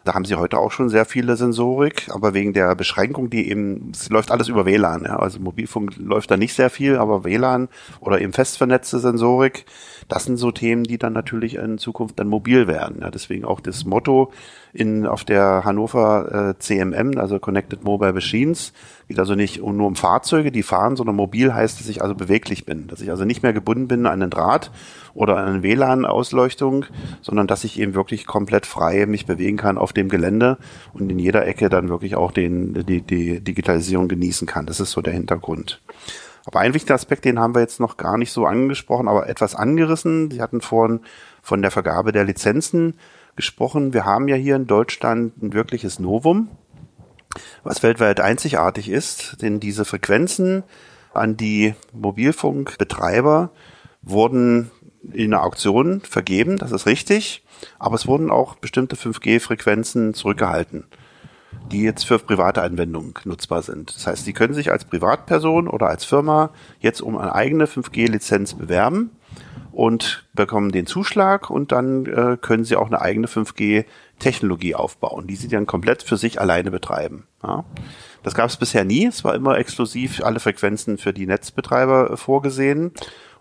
Da 0.07 0.13
haben 0.13 0.23
sie 0.23 0.35
heute 0.35 0.57
auch 0.57 0.71
schon 0.71 0.87
sehr 0.87 1.03
viele 1.03 1.35
Sensorik, 1.35 2.07
aber 2.13 2.33
wegen 2.33 2.53
der 2.53 2.73
Beschränkung, 2.75 3.29
die 3.29 3.49
eben, 3.49 3.91
es 3.93 4.09
läuft 4.09 4.31
alles 4.31 4.47
über 4.47 4.65
WLAN, 4.65 5.03
ja, 5.03 5.19
also 5.19 5.37
Mobilfunk 5.37 5.97
läuft 5.97 6.31
da 6.31 6.37
nicht 6.37 6.53
sehr 6.53 6.69
viel, 6.69 6.95
aber 6.95 7.25
WLAN 7.25 7.67
oder 7.99 8.21
eben 8.21 8.31
festvernetzte 8.31 8.99
Sensorik, 8.99 9.65
das 10.07 10.23
sind 10.23 10.37
so 10.37 10.51
Themen, 10.51 10.85
die 10.85 10.97
dann 10.97 11.11
natürlich 11.11 11.55
in 11.55 11.77
Zukunft 11.77 12.17
dann 12.19 12.29
mobil 12.29 12.67
werden. 12.67 12.99
Ja, 13.01 13.11
deswegen 13.11 13.43
auch 13.43 13.59
das 13.59 13.83
Motto 13.83 14.31
in, 14.71 15.05
auf 15.05 15.25
der 15.25 15.65
Hannover 15.65 16.53
äh, 16.55 16.57
CMM, 16.57 17.17
also 17.17 17.37
Connected 17.39 17.83
Mobile 17.83 18.13
Machines, 18.13 18.71
geht 19.07 19.19
also 19.19 19.35
nicht 19.35 19.61
nur 19.61 19.87
um 19.87 19.95
Fahrzeuge, 19.95 20.51
die 20.51 20.63
fahren, 20.63 20.95
sondern 20.95 21.15
mobil 21.15 21.53
heißt, 21.53 21.79
dass 21.79 21.87
ich 21.87 22.01
also 22.01 22.13
beweglich 22.13 22.65
bin, 22.65 22.87
dass 22.87 23.01
ich 23.01 23.09
also 23.09 23.25
nicht 23.25 23.41
mehr 23.41 23.53
gebunden 23.53 23.87
bin 23.87 24.05
an 24.05 24.21
einen 24.21 24.29
Draht 24.29 24.71
oder 25.13 25.37
an 25.37 25.47
eine 25.47 25.63
WLAN-Ausleuchtung, 25.63 26.85
sondern 27.21 27.47
dass 27.47 27.63
ich 27.63 27.79
eben 27.79 27.95
wirklich 27.95 28.25
komplett 28.25 28.65
frei 28.65 29.05
mich 29.05 29.25
bewegen 29.25 29.57
kann 29.57 29.77
auf 29.77 29.93
dem 29.93 30.09
Gelände 30.09 30.57
und 30.93 31.09
in 31.09 31.19
jeder 31.19 31.47
Ecke 31.47 31.69
dann 31.69 31.89
wirklich 31.89 32.15
auch 32.15 32.31
den, 32.31 32.85
die, 32.85 33.01
die 33.01 33.39
Digitalisierung 33.39 34.07
genießen 34.07 34.47
kann. 34.47 34.65
Das 34.65 34.79
ist 34.79 34.91
so 34.91 35.01
der 35.01 35.13
Hintergrund. 35.13 35.81
Aber 36.45 36.61
ein 36.61 36.73
wichtiger 36.73 36.95
Aspekt, 36.95 37.25
den 37.25 37.39
haben 37.39 37.55
wir 37.55 37.61
jetzt 37.61 37.81
noch 37.81 37.97
gar 37.97 38.17
nicht 38.17 38.31
so 38.31 38.45
angesprochen, 38.45 39.09
aber 39.09 39.27
etwas 39.27 39.53
angerissen. 39.53 40.31
Sie 40.31 40.41
hatten 40.41 40.61
vorhin 40.61 41.01
von 41.41 41.61
der 41.61 41.71
Vergabe 41.71 42.13
der 42.13 42.23
Lizenzen 42.23 42.95
gesprochen. 43.35 43.93
Wir 43.93 44.05
haben 44.05 44.27
ja 44.29 44.35
hier 44.35 44.55
in 44.55 44.65
Deutschland 44.65 45.41
ein 45.41 45.53
wirkliches 45.53 45.99
Novum, 45.99 46.49
was 47.63 47.83
weltweit 47.83 48.19
einzigartig 48.19 48.89
ist, 48.89 49.41
denn 49.41 49.59
diese 49.59 49.85
Frequenzen 49.85 50.63
an 51.13 51.37
die 51.37 51.75
Mobilfunkbetreiber 51.93 53.51
wurden 54.01 54.71
in 55.13 55.33
einer 55.33 55.43
Auktion 55.43 56.01
vergeben, 56.01 56.57
das 56.57 56.71
ist 56.71 56.85
richtig, 56.85 57.43
aber 57.79 57.95
es 57.95 58.07
wurden 58.07 58.29
auch 58.29 58.55
bestimmte 58.55 58.95
5G-Frequenzen 58.95 60.13
zurückgehalten 60.13 60.85
die 61.71 61.81
jetzt 61.81 62.05
für 62.05 62.19
private 62.19 62.61
Anwendungen 62.61 63.13
nutzbar 63.25 63.61
sind. 63.61 63.95
Das 63.95 64.07
heißt, 64.07 64.25
Sie 64.25 64.33
können 64.33 64.53
sich 64.53 64.71
als 64.71 64.85
Privatperson 64.85 65.67
oder 65.67 65.87
als 65.87 66.05
Firma 66.05 66.51
jetzt 66.79 67.01
um 67.01 67.17
eine 67.17 67.35
eigene 67.35 67.65
5G-Lizenz 67.65 68.53
bewerben 68.53 69.11
und 69.77 70.25
bekommen 70.33 70.71
den 70.71 70.87
Zuschlag 70.87 71.51
und 71.51 71.71
dann 71.71 72.07
äh, 72.07 72.37
können 72.41 72.63
Sie 72.63 72.75
auch 72.75 72.87
eine 72.87 72.99
eigene 72.99 73.27
5G-Technologie 73.27 74.73
aufbauen, 74.73 75.27
die 75.27 75.35
Sie 75.35 75.47
dann 75.47 75.67
komplett 75.67 76.01
für 76.01 76.17
sich 76.17 76.41
alleine 76.41 76.71
betreiben. 76.71 77.27
Ja. 77.43 77.63
Das 78.23 78.33
gab 78.33 78.49
es 78.49 78.57
bisher 78.57 78.83
nie. 78.83 79.05
Es 79.05 79.23
war 79.23 79.35
immer 79.35 79.55
exklusiv 79.59 80.23
alle 80.23 80.39
Frequenzen 80.39 80.97
für 80.97 81.13
die 81.13 81.27
Netzbetreiber 81.27 82.09
äh, 82.09 82.17
vorgesehen. 82.17 82.91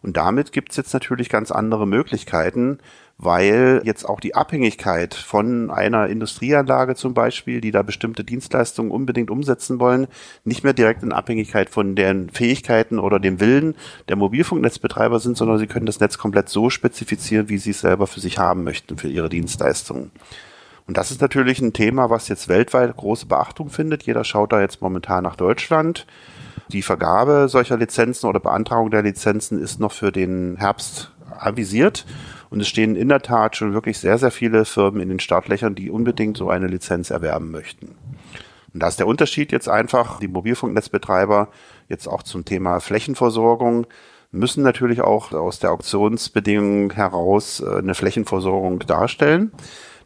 Und 0.02 0.18
damit 0.18 0.52
gibt 0.52 0.72
es 0.72 0.76
jetzt 0.76 0.92
natürlich 0.92 1.30
ganz 1.30 1.50
andere 1.50 1.86
Möglichkeiten, 1.86 2.80
weil 3.18 3.80
jetzt 3.84 4.04
auch 4.04 4.20
die 4.20 4.34
Abhängigkeit 4.34 5.14
von 5.14 5.70
einer 5.70 6.06
Industrieanlage 6.08 6.96
zum 6.96 7.14
Beispiel, 7.14 7.62
die 7.62 7.70
da 7.70 7.82
bestimmte 7.82 8.24
Dienstleistungen 8.24 8.90
unbedingt 8.90 9.30
umsetzen 9.30 9.80
wollen, 9.80 10.06
nicht 10.44 10.64
mehr 10.64 10.74
direkt 10.74 11.02
in 11.02 11.12
Abhängigkeit 11.12 11.70
von 11.70 11.94
deren 11.94 12.28
Fähigkeiten 12.28 12.98
oder 12.98 13.18
dem 13.18 13.40
Willen 13.40 13.74
der 14.08 14.16
Mobilfunknetzbetreiber 14.16 15.18
sind, 15.18 15.38
sondern 15.38 15.58
sie 15.58 15.66
können 15.66 15.86
das 15.86 16.00
Netz 16.00 16.18
komplett 16.18 16.50
so 16.50 16.68
spezifizieren, 16.68 17.48
wie 17.48 17.58
sie 17.58 17.70
es 17.70 17.80
selber 17.80 18.06
für 18.06 18.20
sich 18.20 18.38
haben 18.38 18.64
möchten, 18.64 18.98
für 18.98 19.08
ihre 19.08 19.30
Dienstleistungen. 19.30 20.10
Und 20.86 20.96
das 20.96 21.10
ist 21.10 21.20
natürlich 21.20 21.60
ein 21.60 21.72
Thema, 21.72 22.10
was 22.10 22.28
jetzt 22.28 22.48
weltweit 22.48 22.96
große 22.96 23.26
Beachtung 23.26 23.70
findet. 23.70 24.04
Jeder 24.04 24.24
schaut 24.24 24.52
da 24.52 24.60
jetzt 24.60 24.82
momentan 24.82 25.24
nach 25.24 25.36
Deutschland. 25.36 26.06
Die 26.68 26.82
Vergabe 26.82 27.46
solcher 27.48 27.76
Lizenzen 27.76 28.26
oder 28.26 28.40
Beantragung 28.40 28.90
der 28.90 29.02
Lizenzen 29.02 29.60
ist 29.60 29.80
noch 29.80 29.92
für 29.92 30.12
den 30.12 30.56
Herbst 30.58 31.12
avisiert. 31.38 32.06
Und 32.50 32.60
es 32.60 32.68
stehen 32.68 32.96
in 32.96 33.08
der 33.08 33.22
Tat 33.22 33.56
schon 33.56 33.74
wirklich 33.74 33.98
sehr, 33.98 34.18
sehr 34.18 34.30
viele 34.30 34.64
Firmen 34.64 35.00
in 35.00 35.08
den 35.08 35.20
Startlöchern, 35.20 35.74
die 35.74 35.90
unbedingt 35.90 36.36
so 36.36 36.48
eine 36.48 36.66
Lizenz 36.66 37.10
erwerben 37.10 37.50
möchten. 37.50 37.96
Und 38.72 38.80
da 38.80 38.88
ist 38.88 38.98
der 38.98 39.06
Unterschied 39.06 39.52
jetzt 39.52 39.68
einfach, 39.68 40.18
die 40.20 40.28
Mobilfunknetzbetreiber 40.28 41.48
jetzt 41.88 42.06
auch 42.06 42.22
zum 42.22 42.44
Thema 42.44 42.80
Flächenversorgung 42.80 43.86
müssen 44.32 44.62
natürlich 44.62 45.00
auch 45.00 45.32
aus 45.32 45.58
der 45.58 45.72
Auktionsbedingungen 45.72 46.90
heraus 46.90 47.60
äh, 47.60 47.78
eine 47.78 47.94
Flächenversorgung 47.94 48.80
darstellen. 48.80 49.52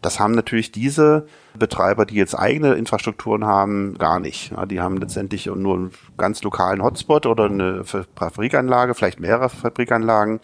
Das 0.02 0.18
haben 0.18 0.32
natürlich 0.32 0.72
diese 0.72 1.26
Betreiber, 1.58 2.06
die 2.06 2.14
jetzt 2.14 2.34
eigene 2.34 2.72
Infrastrukturen 2.74 3.44
haben, 3.44 3.98
gar 3.98 4.18
nicht. 4.18 4.50
Die 4.70 4.80
haben 4.80 4.96
letztendlich 4.96 5.44
nur 5.44 5.74
einen 5.74 5.90
ganz 6.16 6.42
lokalen 6.42 6.82
Hotspot 6.82 7.26
oder 7.26 7.44
eine 7.44 7.84
Fabrikanlage, 7.84 8.94
vielleicht 8.94 9.20
mehrere 9.20 9.50
Fabrikanlagen 9.50 10.40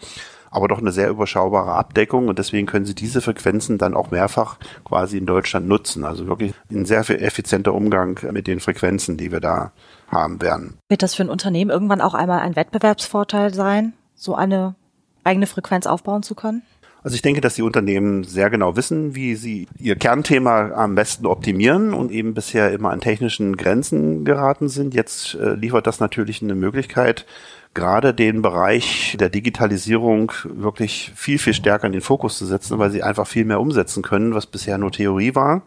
aber 0.51 0.67
doch 0.67 0.79
eine 0.79 0.91
sehr 0.91 1.09
überschaubare 1.09 1.73
Abdeckung 1.73 2.27
und 2.27 2.39
deswegen 2.39 2.67
können 2.67 2.85
Sie 2.85 2.95
diese 2.95 3.21
Frequenzen 3.21 3.77
dann 3.77 3.93
auch 3.93 4.11
mehrfach 4.11 4.57
quasi 4.83 5.17
in 5.17 5.25
Deutschland 5.25 5.67
nutzen. 5.67 6.03
Also 6.03 6.27
wirklich 6.27 6.53
ein 6.71 6.85
sehr 6.85 7.09
effizienter 7.09 7.73
Umgang 7.73 8.19
mit 8.31 8.47
den 8.47 8.59
Frequenzen, 8.59 9.17
die 9.17 9.31
wir 9.31 9.39
da 9.39 9.71
haben 10.09 10.41
werden. 10.41 10.77
Wird 10.89 11.03
das 11.03 11.15
für 11.15 11.23
ein 11.23 11.29
Unternehmen 11.29 11.71
irgendwann 11.71 12.01
auch 12.01 12.13
einmal 12.13 12.39
ein 12.39 12.55
Wettbewerbsvorteil 12.55 13.53
sein, 13.53 13.93
so 14.15 14.35
eine 14.35 14.75
eigene 15.23 15.47
Frequenz 15.47 15.85
aufbauen 15.85 16.23
zu 16.23 16.35
können? 16.35 16.61
Also 17.03 17.15
ich 17.15 17.21
denke, 17.21 17.41
dass 17.41 17.55
die 17.55 17.61
Unternehmen 17.61 18.23
sehr 18.23 18.49
genau 18.49 18.75
wissen, 18.75 19.15
wie 19.15 19.35
sie 19.35 19.67
ihr 19.79 19.95
Kernthema 19.95 20.71
am 20.71 20.95
besten 20.95 21.25
optimieren 21.25 21.93
und 21.93 22.11
eben 22.11 22.33
bisher 22.33 22.71
immer 22.71 22.91
an 22.91 23.01
technischen 23.01 23.55
Grenzen 23.55 24.25
geraten 24.25 24.67
sind. 24.67 24.93
Jetzt 24.93 25.35
äh, 25.35 25.53
liefert 25.53 25.87
das 25.87 25.99
natürlich 25.99 26.41
eine 26.41 26.55
Möglichkeit, 26.55 27.25
gerade 27.73 28.13
den 28.13 28.41
Bereich 28.41 29.15
der 29.19 29.29
Digitalisierung 29.29 30.31
wirklich 30.43 31.11
viel, 31.15 31.37
viel 31.37 31.53
stärker 31.53 31.85
in 31.85 31.93
den 31.93 32.01
Fokus 32.01 32.37
zu 32.37 32.45
setzen, 32.45 32.79
weil 32.79 32.89
sie 32.89 33.03
einfach 33.03 33.27
viel 33.27 33.45
mehr 33.45 33.61
umsetzen 33.61 34.01
können, 34.01 34.33
was 34.33 34.47
bisher 34.47 34.77
nur 34.77 34.91
Theorie 34.91 35.35
war. 35.35 35.61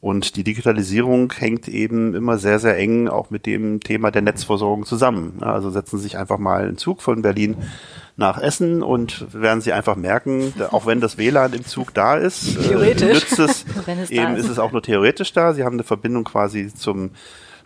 Und 0.00 0.36
die 0.36 0.44
Digitalisierung 0.44 1.32
hängt 1.32 1.66
eben 1.66 2.14
immer 2.14 2.38
sehr, 2.38 2.60
sehr 2.60 2.76
eng 2.78 3.08
auch 3.08 3.30
mit 3.30 3.44
dem 3.44 3.80
Thema 3.80 4.12
der 4.12 4.22
Netzversorgung 4.22 4.84
zusammen. 4.84 5.38
Also 5.40 5.70
setzen 5.70 5.98
Sie 5.98 6.04
sich 6.04 6.16
einfach 6.16 6.38
mal 6.38 6.62
einen 6.62 6.78
Zug 6.78 7.02
von 7.02 7.22
Berlin 7.22 7.56
nach 8.16 8.38
Essen 8.38 8.82
und 8.82 9.26
werden 9.34 9.60
Sie 9.60 9.72
einfach 9.72 9.96
merken, 9.96 10.54
auch 10.70 10.86
wenn 10.86 11.00
das 11.00 11.18
WLAN 11.18 11.52
im 11.52 11.66
Zug 11.66 11.92
da 11.92 12.16
ist, 12.16 12.56
äh, 12.56 12.68
theoretisch. 12.68 13.12
nützt 13.12 13.38
es, 13.38 13.64
es 13.86 14.10
eben 14.10 14.36
ist. 14.36 14.44
ist 14.44 14.50
es 14.52 14.58
auch 14.58 14.72
nur 14.72 14.82
theoretisch 14.82 15.32
da. 15.32 15.52
Sie 15.52 15.64
haben 15.64 15.74
eine 15.74 15.84
Verbindung 15.84 16.24
quasi 16.24 16.72
zum 16.72 17.10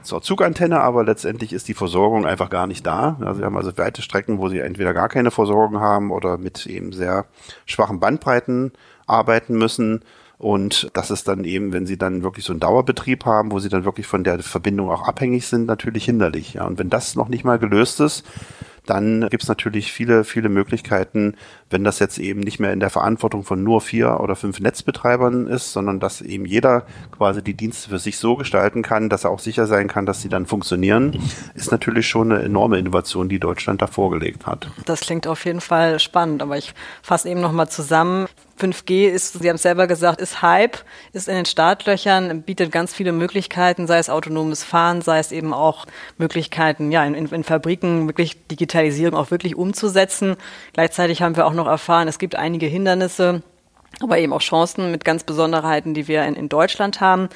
zur 0.03 0.23
Zugantenne, 0.23 0.81
aber 0.81 1.05
letztendlich 1.05 1.53
ist 1.53 1.69
die 1.69 1.75
Versorgung 1.75 2.27
einfach 2.27 2.49
gar 2.49 2.67
nicht 2.67 2.87
da. 2.87 3.19
Also 3.21 3.41
wir 3.41 3.47
haben 3.47 3.57
also 3.57 3.77
weite 3.77 4.01
Strecken, 4.01 4.39
wo 4.39 4.49
sie 4.49 4.61
entweder 4.61 4.95
gar 4.95 5.09
keine 5.09 5.31
Versorgung 5.31 5.81
haben 5.81 6.11
oder 6.11 6.39
mit 6.39 6.67
eben 6.67 6.93
sehr 6.93 7.27
schwachen 7.67 8.01
Bandbreiten 8.01 8.73
arbeiten 9.07 9.59
müssen. 9.59 10.03
Und 10.39 10.91
das 10.95 11.11
ist 11.11 11.29
dann 11.29 11.45
eben, 11.45 11.75
wenn 11.75 11.85
sie 11.85 11.99
dann 11.99 12.23
wirklich 12.23 12.47
so 12.47 12.55
einen 12.55 12.61
Dauerbetrieb 12.61 13.27
haben, 13.27 13.53
wo 13.53 13.59
sie 13.59 13.69
dann 13.69 13.85
wirklich 13.85 14.07
von 14.07 14.25
der 14.25 14.39
Verbindung 14.39 14.89
auch 14.89 15.07
abhängig 15.07 15.47
sind, 15.47 15.67
natürlich 15.67 16.07
hinderlich. 16.07 16.55
Ja. 16.55 16.65
Und 16.65 16.79
wenn 16.79 16.89
das 16.89 17.15
noch 17.15 17.29
nicht 17.29 17.45
mal 17.45 17.59
gelöst 17.59 18.01
ist, 18.01 18.25
dann 18.87 19.29
gibt 19.29 19.43
es 19.43 19.49
natürlich 19.49 19.93
viele, 19.93 20.25
viele 20.25 20.49
Möglichkeiten, 20.49 21.35
wenn 21.69 21.85
das 21.85 21.99
jetzt 21.99 22.19
eben 22.19 22.41
nicht 22.41 22.59
mehr 22.59 22.73
in 22.73 22.81
der 22.81 22.91
Verantwortung 22.91 23.45
von 23.45 23.63
nur 23.63 23.81
vier 23.81 24.21
oder 24.21 24.37
fünf 24.37 24.61
Netzbetreibern 24.61 25.47
ist, 25.47 25.73
sondern 25.73 26.01
dass 26.01 26.21
eben 26.21 26.45
jeder 26.45 26.87
quasi 27.17 27.43
die 27.43 27.55
Dienste 27.55 27.91
für 27.91 27.99
sich 27.99 28.19
so 28.19 28.37
gestalten 28.37 28.83
kann, 28.83 29.09
dass 29.09 29.25
er 29.25 29.31
auch 29.31 29.39
sicher 29.39 29.67
sein 29.67 29.89
kann, 29.89 30.07
dass 30.07 30.23
sie 30.23 30.29
dann 30.29 30.47
funktionieren, 30.47 31.21
ist 31.55 31.71
natürlich 31.71 32.09
schon 32.09 32.33
eine 32.33 32.43
enorme 32.43 32.79
Innovation, 32.79 33.29
die 33.29 33.39
Deutschland 33.39 33.83
da 33.83 33.87
vorgelegt 33.87 34.47
hat. 34.47 34.71
Das 34.87 35.01
klingt 35.01 35.27
auf 35.27 35.45
jeden 35.45 35.61
Fall 35.61 36.01
spannend, 36.01 36.43
aber 36.43 36.57
ich 36.57 36.75
fasse 37.03 37.29
eben 37.29 37.41
nochmal 37.41 37.69
zusammen. 37.69 38.27
5G 38.61 39.09
ist, 39.09 39.41
Sie 39.41 39.49
haben 39.49 39.57
es 39.57 39.63
selber 39.63 39.87
gesagt, 39.87 40.21
ist 40.21 40.43
Hype, 40.43 40.79
ist 41.13 41.29
in 41.29 41.35
den 41.35 41.47
Startlöchern, 41.47 42.43
bietet 42.43 42.71
ganz 42.71 42.93
viele 42.93 43.13
Möglichkeiten, 43.13 43.87
sei 43.87 43.99
es 43.99 44.11
autonomes 44.11 44.63
Fahren, 44.63 45.01
sei 45.01 45.19
es 45.19 45.33
eben 45.33 45.55
auch 45.55 45.87
Möglichkeiten, 46.19 46.93
ja, 46.93 47.05
in, 47.05 47.15
in 47.15 47.45
Fabriken 47.45 48.07
wirklich 48.07 48.47
Digitalisierung 48.81 49.19
auch 49.19 49.31
wirklich 49.31 49.57
umzusetzen. 49.57 50.37
Gleichzeitig 50.73 51.23
haben 51.23 51.37
wir 51.37 51.47
auch 51.47 51.53
noch 51.53 51.67
erfahren, 51.67 52.09
es 52.09 52.19
gibt 52.19 52.37
einige 52.37 52.67
Hindernisse, 52.67 53.43
aber 54.01 54.19
eben 54.19 54.33
auch 54.33 54.41
Chancen 54.41 54.91
mit 54.91 55.05
ganz 55.05 55.25
Besonderheiten, 55.25 55.95
die 55.95 56.09
wir 56.09 56.25
in, 56.25 56.35
in 56.35 56.49
Deutschland 56.49 57.01
haben. 57.01 57.29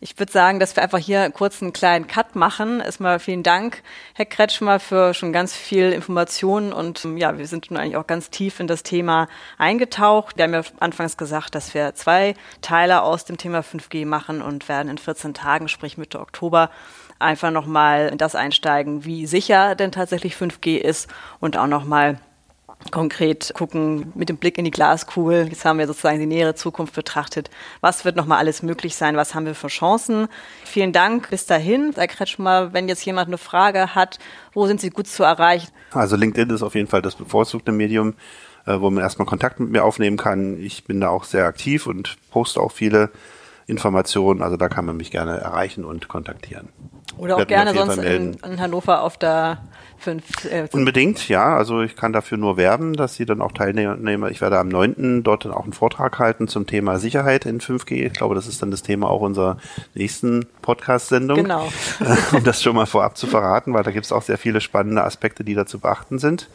Ich 0.00 0.16
würde 0.16 0.30
sagen, 0.30 0.60
dass 0.60 0.76
wir 0.76 0.82
einfach 0.84 0.98
hier 0.98 1.28
kurz 1.30 1.60
einen 1.60 1.72
kleinen 1.72 2.06
Cut 2.06 2.36
machen. 2.36 2.78
Erstmal 2.80 3.18
vielen 3.18 3.42
Dank, 3.42 3.82
Herr 4.14 4.26
Kretschmer, 4.26 4.78
für 4.78 5.12
schon 5.12 5.32
ganz 5.32 5.54
viel 5.54 5.92
Informationen 5.92 6.72
und 6.72 7.04
ja, 7.16 7.36
wir 7.36 7.48
sind 7.48 7.70
nun 7.70 7.80
eigentlich 7.80 7.96
auch 7.96 8.06
ganz 8.06 8.30
tief 8.30 8.60
in 8.60 8.68
das 8.68 8.84
Thema 8.84 9.26
eingetaucht. 9.56 10.36
Wir 10.36 10.44
haben 10.44 10.54
ja 10.54 10.62
anfangs 10.78 11.16
gesagt, 11.16 11.56
dass 11.56 11.74
wir 11.74 11.96
zwei 11.96 12.34
Teile 12.62 13.02
aus 13.02 13.24
dem 13.24 13.38
Thema 13.38 13.60
5G 13.60 14.06
machen 14.06 14.40
und 14.40 14.68
werden 14.68 14.88
in 14.88 14.98
14 14.98 15.34
Tagen, 15.34 15.66
sprich 15.66 15.98
Mitte 15.98 16.20
Oktober, 16.20 16.70
einfach 17.18 17.50
nochmal 17.50 18.08
in 18.08 18.18
das 18.18 18.34
einsteigen, 18.34 19.04
wie 19.04 19.26
sicher 19.26 19.74
denn 19.74 19.92
tatsächlich 19.92 20.34
5G 20.34 20.76
ist 20.76 21.08
und 21.40 21.56
auch 21.56 21.66
nochmal 21.66 22.18
konkret 22.90 23.52
gucken 23.54 24.12
mit 24.14 24.28
dem 24.28 24.36
Blick 24.36 24.56
in 24.56 24.64
die 24.64 24.70
Glaskugel. 24.70 25.48
Jetzt 25.48 25.64
haben 25.64 25.78
wir 25.78 25.86
sozusagen 25.86 26.18
die 26.20 26.26
nähere 26.26 26.54
Zukunft 26.54 26.94
betrachtet. 26.94 27.50
Was 27.80 28.04
wird 28.04 28.16
nochmal 28.16 28.38
alles 28.38 28.62
möglich 28.62 28.94
sein? 28.94 29.16
Was 29.16 29.34
haben 29.34 29.46
wir 29.46 29.54
für 29.54 29.66
Chancen? 29.66 30.28
Vielen 30.64 30.92
Dank. 30.92 31.30
Bis 31.30 31.46
dahin. 31.46 31.92
Herr 31.94 32.06
Kretschmer, 32.06 32.72
wenn 32.72 32.88
jetzt 32.88 33.04
jemand 33.04 33.28
eine 33.28 33.38
Frage 33.38 33.94
hat, 33.94 34.18
wo 34.54 34.66
sind 34.66 34.80
Sie 34.80 34.90
gut 34.90 35.08
zu 35.08 35.24
erreichen? 35.24 35.68
Also 35.92 36.16
LinkedIn 36.16 36.50
ist 36.50 36.62
auf 36.62 36.74
jeden 36.74 36.88
Fall 36.88 37.02
das 37.02 37.16
bevorzugte 37.16 37.72
Medium, 37.72 38.14
äh, 38.64 38.80
wo 38.80 38.90
man 38.90 39.02
erstmal 39.02 39.26
Kontakt 39.26 39.60
mit 39.60 39.70
mir 39.70 39.84
aufnehmen 39.84 40.16
kann. 40.16 40.58
Ich 40.58 40.84
bin 40.84 41.00
da 41.00 41.08
auch 41.08 41.24
sehr 41.24 41.46
aktiv 41.46 41.86
und 41.86 42.16
poste 42.30 42.60
auch 42.60 42.72
viele 42.72 43.10
Informationen. 43.68 44.42
Also 44.42 44.56
da 44.56 44.68
kann 44.68 44.86
man 44.86 44.96
mich 44.96 45.10
gerne 45.10 45.36
erreichen 45.36 45.84
und 45.84 46.08
kontaktieren. 46.08 46.70
Oder 47.18 47.36
auch 47.36 47.46
gerne 47.46 47.74
sonst 47.74 47.98
in, 47.98 48.34
in, 48.34 48.60
Hannover 48.60 49.02
auf 49.02 49.18
der 49.18 49.58
5. 49.98 50.44
Äh, 50.46 50.68
Unbedingt, 50.72 51.28
ja. 51.28 51.54
Also 51.56 51.82
ich 51.82 51.94
kann 51.94 52.12
dafür 52.12 52.38
nur 52.38 52.56
werben, 52.56 52.94
dass 52.94 53.16
Sie 53.16 53.26
dann 53.26 53.42
auch 53.42 53.52
teilnehmen. 53.52 54.26
Ich 54.30 54.40
werde 54.40 54.58
am 54.58 54.68
9. 54.68 55.22
dort 55.22 55.44
dann 55.44 55.52
auch 55.52 55.64
einen 55.64 55.72
Vortrag 55.72 56.18
halten 56.18 56.48
zum 56.48 56.66
Thema 56.66 56.98
Sicherheit 56.98 57.44
in 57.44 57.60
5G. 57.60 58.06
Ich 58.06 58.12
glaube, 58.14 58.34
das 58.34 58.46
ist 58.46 58.62
dann 58.62 58.70
das 58.70 58.82
Thema 58.82 59.10
auch 59.10 59.20
unserer 59.20 59.58
nächsten 59.94 60.46
Podcast-Sendung. 60.62 61.42
Genau. 61.42 61.68
um 62.32 62.44
das 62.44 62.62
schon 62.62 62.74
mal 62.74 62.86
vorab 62.86 63.18
zu 63.18 63.26
verraten, 63.26 63.74
weil 63.74 63.82
da 63.82 63.90
gibt 63.90 64.06
es 64.06 64.12
auch 64.12 64.22
sehr 64.22 64.38
viele 64.38 64.60
spannende 64.60 65.04
Aspekte, 65.04 65.44
die 65.44 65.54
da 65.54 65.66
zu 65.66 65.78
beachten 65.78 66.18
sind. 66.18 66.48